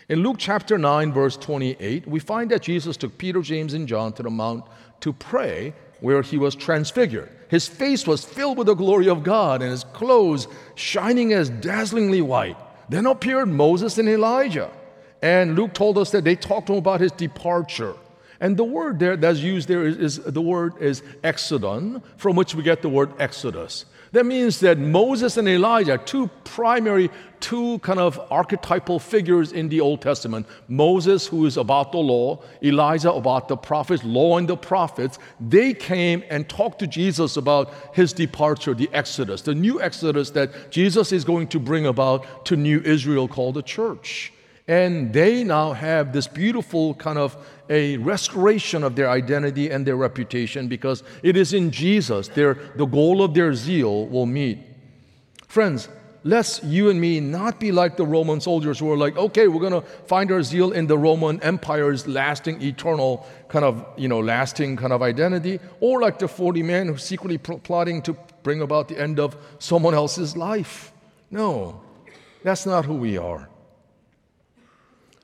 In 0.08 0.24
Luke 0.24 0.38
chapter 0.40 0.78
9, 0.78 1.12
verse 1.12 1.36
28, 1.38 2.08
we 2.08 2.20
find 2.20 2.50
that 2.52 2.62
Jesus 2.62 2.98
took 2.98 3.18
Peter, 3.18 3.42
James, 3.42 3.74
and 3.74 3.88
John 3.88 4.14
to 4.14 4.24
the 4.24 4.30
mount 4.30 4.66
to 5.02 5.12
pray, 5.12 5.74
where 6.00 6.22
he 6.22 6.38
was 6.38 6.56
transfigured. 6.56 7.30
His 7.50 7.68
face 7.68 8.08
was 8.08 8.26
filled 8.26 8.58
with 8.58 8.68
the 8.68 8.74
glory 8.74 9.10
of 9.10 9.24
God, 9.24 9.62
and 9.62 9.72
his 9.72 9.84
clothes 9.84 10.48
shining 10.76 11.34
as 11.34 11.50
dazzlingly 11.50 12.22
white. 12.22 12.58
Then 12.90 13.06
appeared 13.06 13.48
Moses 13.50 13.98
and 13.98 14.10
Elijah. 14.10 14.72
And 15.22 15.56
Luke 15.56 15.74
told 15.74 15.98
us 15.98 16.12
that 16.12 16.24
they 16.24 16.36
talked 16.36 16.68
to 16.68 16.74
him 16.74 16.80
about 16.80 17.00
his 17.02 17.12
departure. 17.12 17.96
And 18.44 18.58
the 18.58 18.66
word 18.66 19.00
there 19.00 19.16
that's 19.16 19.40
used 19.40 19.70
there 19.70 19.86
is, 19.86 19.96
is 19.98 20.18
the 20.18 20.42
word 20.42 20.74
is 20.82 21.02
exodon, 21.24 22.04
from 22.18 22.36
which 22.36 22.54
we 22.54 22.62
get 22.62 22.82
the 22.82 22.90
word 22.90 23.14
exodus. 23.18 23.86
That 24.12 24.26
means 24.26 24.60
that 24.60 24.78
Moses 24.78 25.38
and 25.38 25.48
Elijah, 25.48 25.98
two 25.98 26.30
primary, 26.44 27.10
two 27.40 27.80
kind 27.80 28.00
of 28.00 28.20
archetypal 28.30 29.00
figures 29.00 29.54
in 29.54 29.70
the 29.70 29.80
Old 29.80 30.02
Testament. 30.02 30.46
Moses, 30.68 31.26
who 31.26 31.46
is 31.46 31.56
about 31.56 31.94
the 31.94 32.00
law, 32.00 32.44
Elijah 32.62 33.14
about 33.14 33.48
the 33.48 33.56
prophets, 33.56 34.04
law 34.04 34.38
and 34.38 34.50
the 34.50 34.58
prophets. 34.58 35.20
They 35.40 35.74
came 35.74 36.22
and 36.30 36.50
talked 36.50 36.80
to 36.80 36.88
Jesus 36.88 37.38
about 37.38 37.74
his 37.94 38.12
departure, 38.12 38.74
the 38.74 38.90
Exodus, 38.92 39.42
the 39.44 39.56
new 39.56 39.82
Exodus 39.82 40.32
that 40.32 40.70
Jesus 40.70 41.14
is 41.14 41.24
going 41.24 41.48
to 41.48 41.60
bring 41.62 41.86
about 41.86 42.46
to 42.48 42.58
new 42.58 42.82
Israel 42.82 43.30
called 43.30 43.56
the 43.56 43.64
church. 43.64 44.34
And 44.68 45.12
they 45.12 45.44
now 45.44 45.74
have 45.74 46.14
this 46.14 46.28
beautiful 46.28 46.94
kind 46.94 47.18
of 47.18 47.36
a 47.70 47.98
restoration 47.98 48.84
of 48.84 48.96
their 48.96 49.10
identity 49.10 49.70
and 49.70 49.86
their 49.86 49.96
reputation 49.96 50.68
because 50.68 51.04
it 51.22 51.38
is 51.38 51.54
in 51.54 51.72
Jesus 51.72 52.28
their, 52.30 52.56
the 52.76 52.86
goal 52.86 53.24
of 53.24 53.34
their 53.34 53.54
zeal 53.54 54.08
will 54.08 54.26
meet. 54.26 54.60
Friends, 55.48 55.88
lest 56.24 56.64
you 56.64 56.90
and 56.90 57.00
me 57.00 57.20
not 57.20 57.60
be 57.60 57.72
like 57.72 57.98
the 57.98 58.06
Roman 58.06 58.42
soldiers 58.42 58.80
who 58.80 58.92
are 58.92 58.98
like, 58.98 59.18
okay, 59.18 59.48
we're 59.48 59.60
going 59.60 59.82
to 59.82 59.88
find 60.08 60.32
our 60.32 60.42
zeal 60.42 60.72
in 60.72 60.88
the 60.88 60.98
Roman 60.98 61.42
Empire's 61.42 62.08
lasting, 62.08 62.62
eternal 62.62 63.26
kind 63.50 63.66
of, 63.66 63.86
you 63.98 64.08
know, 64.08 64.20
lasting 64.20 64.78
kind 64.78 64.94
of 64.94 65.02
identity, 65.02 65.60
or 65.80 66.02
like 66.02 66.20
the 66.20 66.28
40 66.28 66.64
men 66.64 66.88
who 66.88 66.98
secretly 66.98 67.38
plotting 67.38 68.02
to 68.04 68.18
bring 68.42 68.62
about 68.62 68.88
the 68.88 69.00
end 69.00 69.20
of 69.20 69.38
someone 69.60 69.94
else's 69.94 70.36
life. 70.36 70.92
No, 71.30 71.82
that's 72.44 72.66
not 72.66 72.86
who 72.86 72.96
we 72.96 73.18
are. 73.18 73.50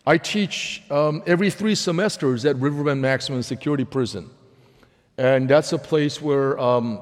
I 0.10 0.18
teach 0.18 0.82
um, 0.90 1.22
every 1.28 1.52
three 1.52 1.76
semesters 1.76 2.44
at 2.44 2.56
Riverbend 2.56 3.00
Maximum 3.00 3.44
Security 3.44 3.86
Prison. 3.86 4.28
And 5.20 5.48
that's 5.48 5.72
a 5.72 5.78
place 5.78 6.20
where 6.20 6.60
um, 6.60 7.00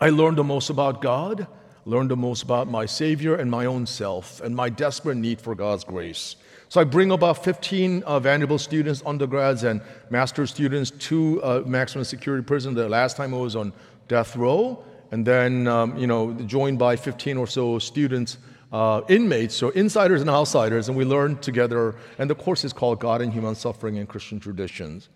I 0.00 0.10
learn 0.10 0.34
the 0.34 0.42
most 0.42 0.68
about 0.68 1.00
God, 1.00 1.46
learn 1.84 2.08
the 2.08 2.16
most 2.16 2.42
about 2.42 2.66
my 2.66 2.86
Savior 2.86 3.36
and 3.36 3.48
my 3.48 3.66
own 3.66 3.86
self, 3.86 4.40
and 4.40 4.52
my 4.52 4.68
desperate 4.68 5.14
need 5.14 5.40
for 5.40 5.54
God's 5.54 5.84
grace. 5.84 6.34
So 6.70 6.80
I 6.80 6.84
bring 6.84 7.12
about 7.12 7.44
15 7.44 8.02
uh, 8.02 8.18
Vanderbilt 8.18 8.62
students, 8.62 9.00
undergrads, 9.06 9.62
and 9.62 9.80
master's 10.10 10.50
students 10.50 10.90
to 10.90 11.40
uh, 11.44 11.62
maximum 11.64 12.02
security 12.02 12.42
prison. 12.42 12.74
The 12.74 12.88
last 12.88 13.16
time 13.16 13.32
I 13.32 13.36
was 13.36 13.54
on 13.54 13.72
death 14.08 14.34
row, 14.34 14.82
and 15.12 15.24
then 15.24 15.68
um, 15.68 15.96
you 15.96 16.08
know 16.08 16.32
joined 16.32 16.80
by 16.80 16.96
15 16.96 17.36
or 17.36 17.46
so 17.46 17.78
students 17.78 18.38
uh, 18.74 19.02
inmates, 19.08 19.54
so 19.54 19.68
insiders 19.70 20.20
and 20.20 20.28
outsiders, 20.28 20.88
and 20.88 20.98
we 20.98 21.04
learn 21.04 21.36
together. 21.38 21.94
And 22.18 22.28
the 22.28 22.34
course 22.34 22.64
is 22.64 22.72
called 22.72 22.98
God 22.98 23.22
and 23.22 23.32
Human 23.32 23.54
Suffering 23.54 23.98
and 23.98 24.08
Christian 24.08 24.40
Traditions. 24.40 25.10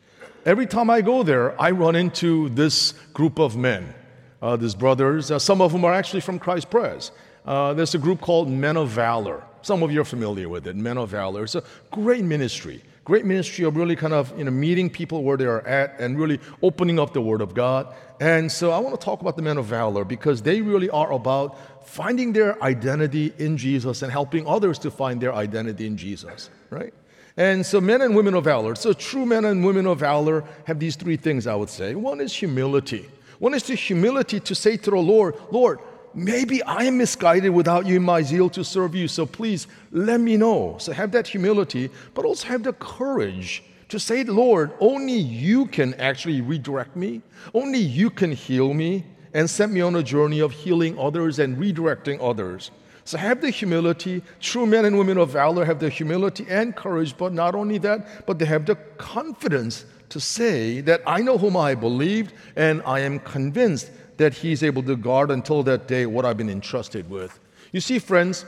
Every 0.46 0.64
time 0.64 0.88
I 0.88 1.00
go 1.00 1.24
there, 1.24 1.60
I 1.60 1.72
run 1.72 1.96
into 1.96 2.50
this 2.50 2.92
group 3.12 3.40
of 3.40 3.56
men, 3.56 3.92
uh, 4.40 4.54
these 4.54 4.76
brothers. 4.76 5.32
Uh, 5.32 5.40
some 5.40 5.60
of 5.60 5.72
whom 5.72 5.84
are 5.84 5.92
actually 5.92 6.20
from 6.20 6.38
Christ 6.38 6.70
Pres. 6.70 7.10
Uh, 7.44 7.74
there's 7.74 7.96
a 7.96 7.98
group 7.98 8.20
called 8.20 8.48
Men 8.48 8.76
of 8.76 8.90
Valor. 8.90 9.42
Some 9.62 9.82
of 9.82 9.90
you 9.90 10.02
are 10.02 10.04
familiar 10.04 10.48
with 10.48 10.68
it, 10.68 10.76
Men 10.76 10.96
of 10.96 11.08
Valor. 11.08 11.42
It's 11.42 11.56
a 11.56 11.64
great 11.90 12.22
ministry 12.22 12.80
great 13.08 13.24
ministry 13.24 13.64
of 13.64 13.74
really 13.74 13.96
kind 13.96 14.12
of 14.12 14.36
you 14.38 14.44
know, 14.44 14.50
meeting 14.50 14.90
people 14.90 15.24
where 15.24 15.38
they 15.38 15.46
are 15.46 15.66
at 15.66 15.98
and 15.98 16.18
really 16.18 16.38
opening 16.62 17.00
up 17.00 17.14
the 17.14 17.22
Word 17.22 17.40
of 17.40 17.54
God. 17.54 17.94
And 18.20 18.52
so 18.52 18.70
I 18.70 18.78
want 18.80 19.00
to 19.00 19.02
talk 19.02 19.22
about 19.22 19.34
the 19.34 19.40
men 19.40 19.56
of 19.56 19.64
valor 19.64 20.04
because 20.04 20.42
they 20.42 20.60
really 20.60 20.90
are 20.90 21.10
about 21.12 21.56
finding 21.88 22.34
their 22.34 22.62
identity 22.62 23.32
in 23.38 23.56
Jesus 23.56 24.02
and 24.02 24.12
helping 24.12 24.46
others 24.46 24.78
to 24.80 24.90
find 24.90 25.22
their 25.22 25.32
identity 25.32 25.86
in 25.86 25.96
Jesus, 25.96 26.50
right? 26.68 26.92
And 27.38 27.64
so, 27.64 27.80
men 27.80 28.02
and 28.02 28.14
women 28.14 28.34
of 28.34 28.44
valor. 28.44 28.74
So, 28.74 28.92
true 28.92 29.24
men 29.24 29.46
and 29.46 29.64
women 29.64 29.86
of 29.86 30.00
valor 30.00 30.44
have 30.66 30.78
these 30.78 30.96
three 30.96 31.16
things, 31.16 31.46
I 31.46 31.54
would 31.54 31.70
say. 31.70 31.94
One 31.94 32.20
is 32.20 32.34
humility. 32.34 33.08
One 33.38 33.54
is 33.54 33.62
the 33.62 33.74
humility 33.74 34.38
to 34.40 34.54
say 34.54 34.76
to 34.76 34.90
the 34.90 34.98
Lord, 34.98 35.34
Lord, 35.50 35.78
maybe 36.14 36.62
I 36.62 36.84
am 36.84 36.98
misguided 36.98 37.52
without 37.52 37.86
you 37.86 37.96
in 37.96 38.02
my 38.02 38.22
zeal 38.22 38.50
to 38.50 38.64
serve 38.64 38.94
you, 38.94 39.08
so 39.08 39.26
please 39.26 39.66
let 39.92 40.20
me 40.20 40.36
know. 40.36 40.76
So, 40.78 40.92
have 40.92 41.12
that 41.12 41.26
humility, 41.26 41.90
but 42.14 42.24
also 42.24 42.48
have 42.48 42.62
the 42.62 42.72
courage 42.74 43.62
to 43.88 43.98
say, 43.98 44.24
Lord, 44.24 44.72
only 44.80 45.16
you 45.16 45.66
can 45.66 45.94
actually 45.94 46.40
redirect 46.40 46.96
me, 46.96 47.22
only 47.54 47.78
you 47.78 48.10
can 48.10 48.32
heal 48.32 48.74
me 48.74 49.04
and 49.34 49.48
set 49.48 49.70
me 49.70 49.80
on 49.80 49.94
a 49.96 50.02
journey 50.02 50.40
of 50.40 50.52
healing 50.52 50.98
others 50.98 51.38
and 51.38 51.56
redirecting 51.56 52.18
others. 52.20 52.70
So 53.04 53.16
have 53.16 53.40
the 53.40 53.48
humility. 53.48 54.22
True 54.38 54.66
men 54.66 54.84
and 54.84 54.98
women 54.98 55.16
of 55.16 55.30
valor 55.30 55.64
have 55.64 55.78
the 55.78 55.88
humility 55.88 56.44
and 56.48 56.76
courage, 56.76 57.16
but 57.16 57.32
not 57.32 57.54
only 57.54 57.78
that, 57.78 58.26
but 58.26 58.38
they 58.38 58.44
have 58.44 58.66
the 58.66 58.74
confidence 58.98 59.86
to 60.10 60.20
say 60.20 60.82
that 60.82 61.00
I 61.06 61.20
know 61.20 61.38
whom 61.38 61.56
I 61.56 61.74
believed 61.74 62.34
and 62.56 62.82
I 62.84 63.00
am 63.00 63.18
convinced 63.20 63.90
that 64.18 64.34
he's 64.34 64.62
able 64.62 64.82
to 64.82 64.96
guard 64.96 65.30
until 65.30 65.62
that 65.64 65.88
day 65.88 66.06
what 66.06 66.24
I've 66.24 66.36
been 66.36 66.50
entrusted 66.50 67.08
with. 67.10 67.38
You 67.72 67.80
see, 67.80 67.98
friends, 67.98 68.44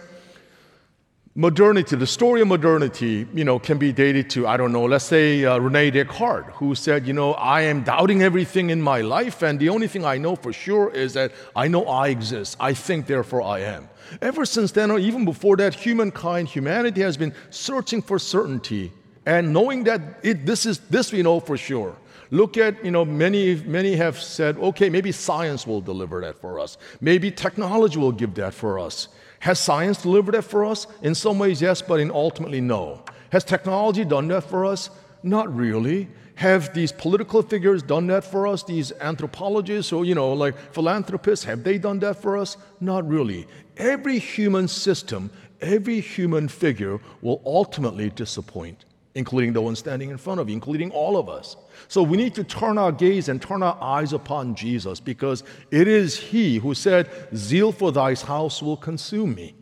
modernity, 1.34 1.96
the 1.96 2.06
story 2.06 2.40
of 2.40 2.48
modernity, 2.48 3.26
you 3.32 3.44
know, 3.44 3.58
can 3.58 3.78
be 3.78 3.92
dated 3.92 4.30
to, 4.30 4.46
I 4.46 4.56
don't 4.56 4.72
know, 4.72 4.84
let's 4.84 5.04
say 5.04 5.44
uh, 5.44 5.58
Rene 5.58 5.90
Descartes, 5.90 6.50
who 6.54 6.74
said, 6.74 7.06
you 7.06 7.12
know, 7.12 7.34
I 7.34 7.62
am 7.62 7.82
doubting 7.82 8.22
everything 8.22 8.70
in 8.70 8.82
my 8.82 9.00
life, 9.00 9.42
and 9.42 9.58
the 9.58 9.68
only 9.68 9.88
thing 9.88 10.04
I 10.04 10.18
know 10.18 10.36
for 10.36 10.52
sure 10.52 10.90
is 10.90 11.14
that 11.14 11.32
I 11.56 11.68
know 11.68 11.86
I 11.86 12.08
exist. 12.08 12.56
I 12.60 12.74
think, 12.74 13.06
therefore 13.06 13.42
I 13.42 13.60
am. 13.60 13.88
Ever 14.20 14.44
since 14.44 14.72
then, 14.72 14.90
or 14.90 14.98
even 14.98 15.24
before 15.24 15.56
that, 15.56 15.74
humankind, 15.74 16.48
humanity 16.48 17.00
has 17.00 17.16
been 17.16 17.32
searching 17.50 18.02
for 18.02 18.18
certainty 18.18 18.92
and 19.26 19.52
knowing 19.52 19.84
that 19.84 20.00
it, 20.22 20.46
this 20.46 20.66
is 20.66 20.78
this 20.90 21.12
we 21.12 21.22
know 21.22 21.40
for 21.40 21.56
sure. 21.56 21.94
Look 22.30 22.56
at, 22.56 22.84
you 22.84 22.90
know, 22.90 23.04
many, 23.04 23.56
many 23.56 23.96
have 23.96 24.20
said, 24.20 24.56
okay, 24.58 24.88
maybe 24.88 25.10
science 25.10 25.66
will 25.66 25.80
deliver 25.80 26.20
that 26.20 26.38
for 26.38 26.60
us. 26.60 26.78
Maybe 27.00 27.30
technology 27.30 27.98
will 27.98 28.12
give 28.12 28.34
that 28.34 28.54
for 28.54 28.78
us. 28.78 29.08
Has 29.40 29.58
science 29.58 30.02
delivered 30.02 30.34
that 30.34 30.44
for 30.44 30.64
us? 30.64 30.86
In 31.02 31.14
some 31.14 31.38
ways, 31.38 31.60
yes, 31.60 31.82
but 31.82 31.98
in 31.98 32.10
ultimately, 32.10 32.60
no. 32.60 33.02
Has 33.32 33.42
technology 33.42 34.04
done 34.04 34.28
that 34.28 34.44
for 34.44 34.64
us? 34.64 34.90
Not 35.22 35.54
really. 35.54 36.08
Have 36.36 36.72
these 36.72 36.92
political 36.92 37.42
figures 37.42 37.82
done 37.82 38.06
that 38.06 38.24
for 38.24 38.46
us? 38.46 38.62
These 38.62 38.92
anthropologists 39.00 39.92
or, 39.92 40.04
you 40.04 40.14
know, 40.14 40.32
like 40.32 40.56
philanthropists, 40.72 41.44
have 41.44 41.64
they 41.64 41.78
done 41.78 41.98
that 42.00 42.22
for 42.22 42.36
us? 42.36 42.56
Not 42.80 43.06
really. 43.08 43.46
Every 43.76 44.18
human 44.18 44.68
system, 44.68 45.30
every 45.60 46.00
human 46.00 46.48
figure 46.48 47.00
will 47.20 47.42
ultimately 47.44 48.10
disappoint, 48.10 48.84
including 49.14 49.52
the 49.52 49.60
one 49.60 49.76
standing 49.76 50.10
in 50.10 50.18
front 50.18 50.40
of 50.40 50.48
you, 50.48 50.54
including 50.54 50.90
all 50.92 51.16
of 51.16 51.28
us. 51.28 51.56
So 51.88 52.02
we 52.02 52.16
need 52.16 52.34
to 52.36 52.44
turn 52.44 52.78
our 52.78 52.92
gaze 52.92 53.28
and 53.28 53.42
turn 53.42 53.62
our 53.62 53.76
eyes 53.80 54.12
upon 54.12 54.54
Jesus 54.54 55.00
because 55.00 55.42
it 55.70 55.88
is 55.88 56.16
He 56.16 56.58
who 56.58 56.74
said, 56.74 57.10
Zeal 57.34 57.72
for 57.72 57.90
thy 57.92 58.14
house 58.14 58.62
will 58.62 58.76
consume 58.76 59.34
me. 59.34 59.54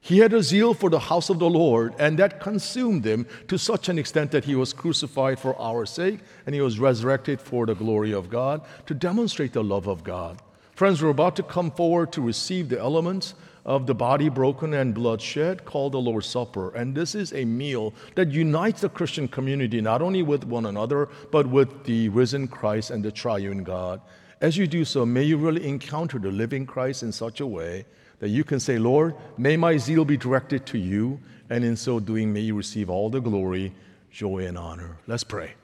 He 0.00 0.18
had 0.20 0.32
a 0.32 0.42
zeal 0.42 0.74
for 0.74 0.88
the 0.88 1.00
house 1.00 1.28
of 1.28 1.38
the 1.38 1.50
Lord, 1.50 1.94
and 1.98 2.18
that 2.18 2.40
consumed 2.40 3.04
him 3.04 3.26
to 3.48 3.58
such 3.58 3.88
an 3.88 3.98
extent 3.98 4.30
that 4.30 4.44
he 4.44 4.54
was 4.54 4.72
crucified 4.72 5.38
for 5.38 5.60
our 5.60 5.84
sake 5.84 6.20
and 6.46 6.54
he 6.54 6.60
was 6.60 6.78
resurrected 6.78 7.40
for 7.40 7.66
the 7.66 7.74
glory 7.74 8.12
of 8.12 8.30
God 8.30 8.64
to 8.86 8.94
demonstrate 8.94 9.52
the 9.52 9.62
love 9.62 9.86
of 9.86 10.04
God. 10.04 10.40
Friends, 10.78 11.02
we're 11.02 11.08
about 11.08 11.34
to 11.34 11.42
come 11.42 11.72
forward 11.72 12.12
to 12.12 12.20
receive 12.20 12.68
the 12.68 12.78
elements 12.78 13.34
of 13.64 13.88
the 13.88 13.96
body 13.96 14.28
broken 14.28 14.74
and 14.74 14.94
blood 14.94 15.20
shed 15.20 15.64
called 15.64 15.90
the 15.90 15.98
Lord's 15.98 16.28
Supper. 16.28 16.72
And 16.72 16.94
this 16.94 17.16
is 17.16 17.32
a 17.32 17.44
meal 17.44 17.92
that 18.14 18.30
unites 18.30 18.82
the 18.82 18.88
Christian 18.88 19.26
community 19.26 19.80
not 19.80 20.02
only 20.02 20.22
with 20.22 20.44
one 20.44 20.66
another, 20.66 21.08
but 21.32 21.48
with 21.48 21.82
the 21.82 22.10
risen 22.10 22.46
Christ 22.46 22.92
and 22.92 23.04
the 23.04 23.10
triune 23.10 23.64
God. 23.64 24.00
As 24.40 24.56
you 24.56 24.68
do 24.68 24.84
so, 24.84 25.04
may 25.04 25.24
you 25.24 25.36
really 25.36 25.66
encounter 25.66 26.16
the 26.20 26.30
living 26.30 26.64
Christ 26.64 27.02
in 27.02 27.10
such 27.10 27.40
a 27.40 27.46
way 27.48 27.84
that 28.20 28.28
you 28.28 28.44
can 28.44 28.60
say, 28.60 28.78
Lord, 28.78 29.16
may 29.36 29.56
my 29.56 29.78
zeal 29.78 30.04
be 30.04 30.16
directed 30.16 30.64
to 30.66 30.78
you, 30.78 31.18
and 31.50 31.64
in 31.64 31.74
so 31.74 31.98
doing, 31.98 32.32
may 32.32 32.42
you 32.42 32.54
receive 32.54 32.88
all 32.88 33.10
the 33.10 33.20
glory, 33.20 33.74
joy, 34.12 34.46
and 34.46 34.56
honor. 34.56 34.96
Let's 35.08 35.24
pray. 35.24 35.54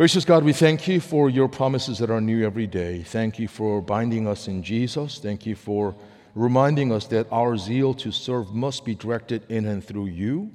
Gracious 0.00 0.24
God, 0.24 0.44
we 0.44 0.54
thank 0.54 0.88
you 0.88 0.98
for 0.98 1.28
your 1.28 1.46
promises 1.46 1.98
that 1.98 2.08
are 2.08 2.22
new 2.22 2.42
every 2.42 2.66
day. 2.66 3.02
Thank 3.02 3.38
you 3.38 3.46
for 3.46 3.82
binding 3.82 4.26
us 4.26 4.48
in 4.48 4.62
Jesus. 4.62 5.18
Thank 5.18 5.44
you 5.44 5.54
for 5.54 5.94
reminding 6.34 6.90
us 6.90 7.06
that 7.08 7.26
our 7.30 7.58
zeal 7.58 7.92
to 7.92 8.10
serve 8.10 8.54
must 8.54 8.86
be 8.86 8.94
directed 8.94 9.44
in 9.50 9.66
and 9.66 9.84
through 9.84 10.06
you, 10.06 10.52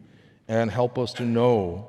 and 0.48 0.72
help 0.72 0.98
us 0.98 1.14
to 1.14 1.26
know 1.26 1.88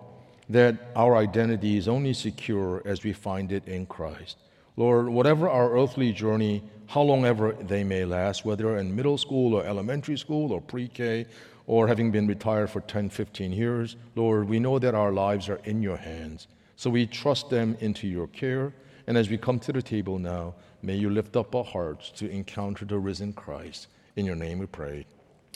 that 0.51 0.91
our 0.95 1.17
identity 1.17 1.79
is 1.79 1.89
only 1.89 2.13
secure 2.13 2.83
as 2.85 3.03
we 3.03 3.15
find 3.15 3.51
it 3.51 3.67
in 3.67 3.87
Christ. 3.87 4.37
Lord, 4.77 5.09
whatever 5.09 5.49
our 5.49 5.79
earthly 5.79 6.13
journey, 6.13 6.63
how 6.89 7.01
long 7.01 7.25
ever 7.25 7.53
they 7.53 7.85
may 7.85 8.05
last, 8.05 8.45
whether 8.45 8.77
in 8.77 8.95
middle 8.95 9.17
school 9.17 9.55
or 9.55 9.65
elementary 9.65 10.19
school 10.19 10.53
or 10.53 10.61
pre 10.61 10.89
K 10.89 11.25
or 11.67 11.89
having 11.89 12.11
been 12.11 12.27
retired 12.27 12.69
for 12.69 12.83
10, 12.83 13.09
15 13.09 13.51
years, 13.51 13.97
Lord, 14.15 14.47
we 14.47 14.61
know 14.61 14.79
that 14.79 14.95
our 14.95 15.11
lives 15.11 15.49
are 15.49 15.61
in 15.65 15.81
your 15.81 15.97
hands. 15.97 16.49
So 16.77 16.91
we 16.91 17.07
trust 17.07 17.51
them 17.51 17.77
into 17.81 18.07
your 18.07 18.29
care. 18.29 18.73
And 19.07 19.17
as 19.17 19.31
we 19.31 19.39
come 19.39 19.59
to 19.61 19.73
the 19.73 19.83
table 19.83 20.19
now, 20.19 20.55
may 20.83 20.95
you 20.95 21.11
lift 21.11 21.37
up 21.37 21.55
our 21.55 21.65
hearts 21.65 22.11
to 22.13 22.31
encounter 22.31 22.85
the 22.85 22.99
risen 22.99 23.33
Christ. 23.33 23.89
In 24.17 24.27
your 24.27 24.37
name 24.37 24.59
we 24.59 24.67
pray. 24.67 25.07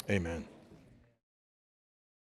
Amen. 0.08 0.46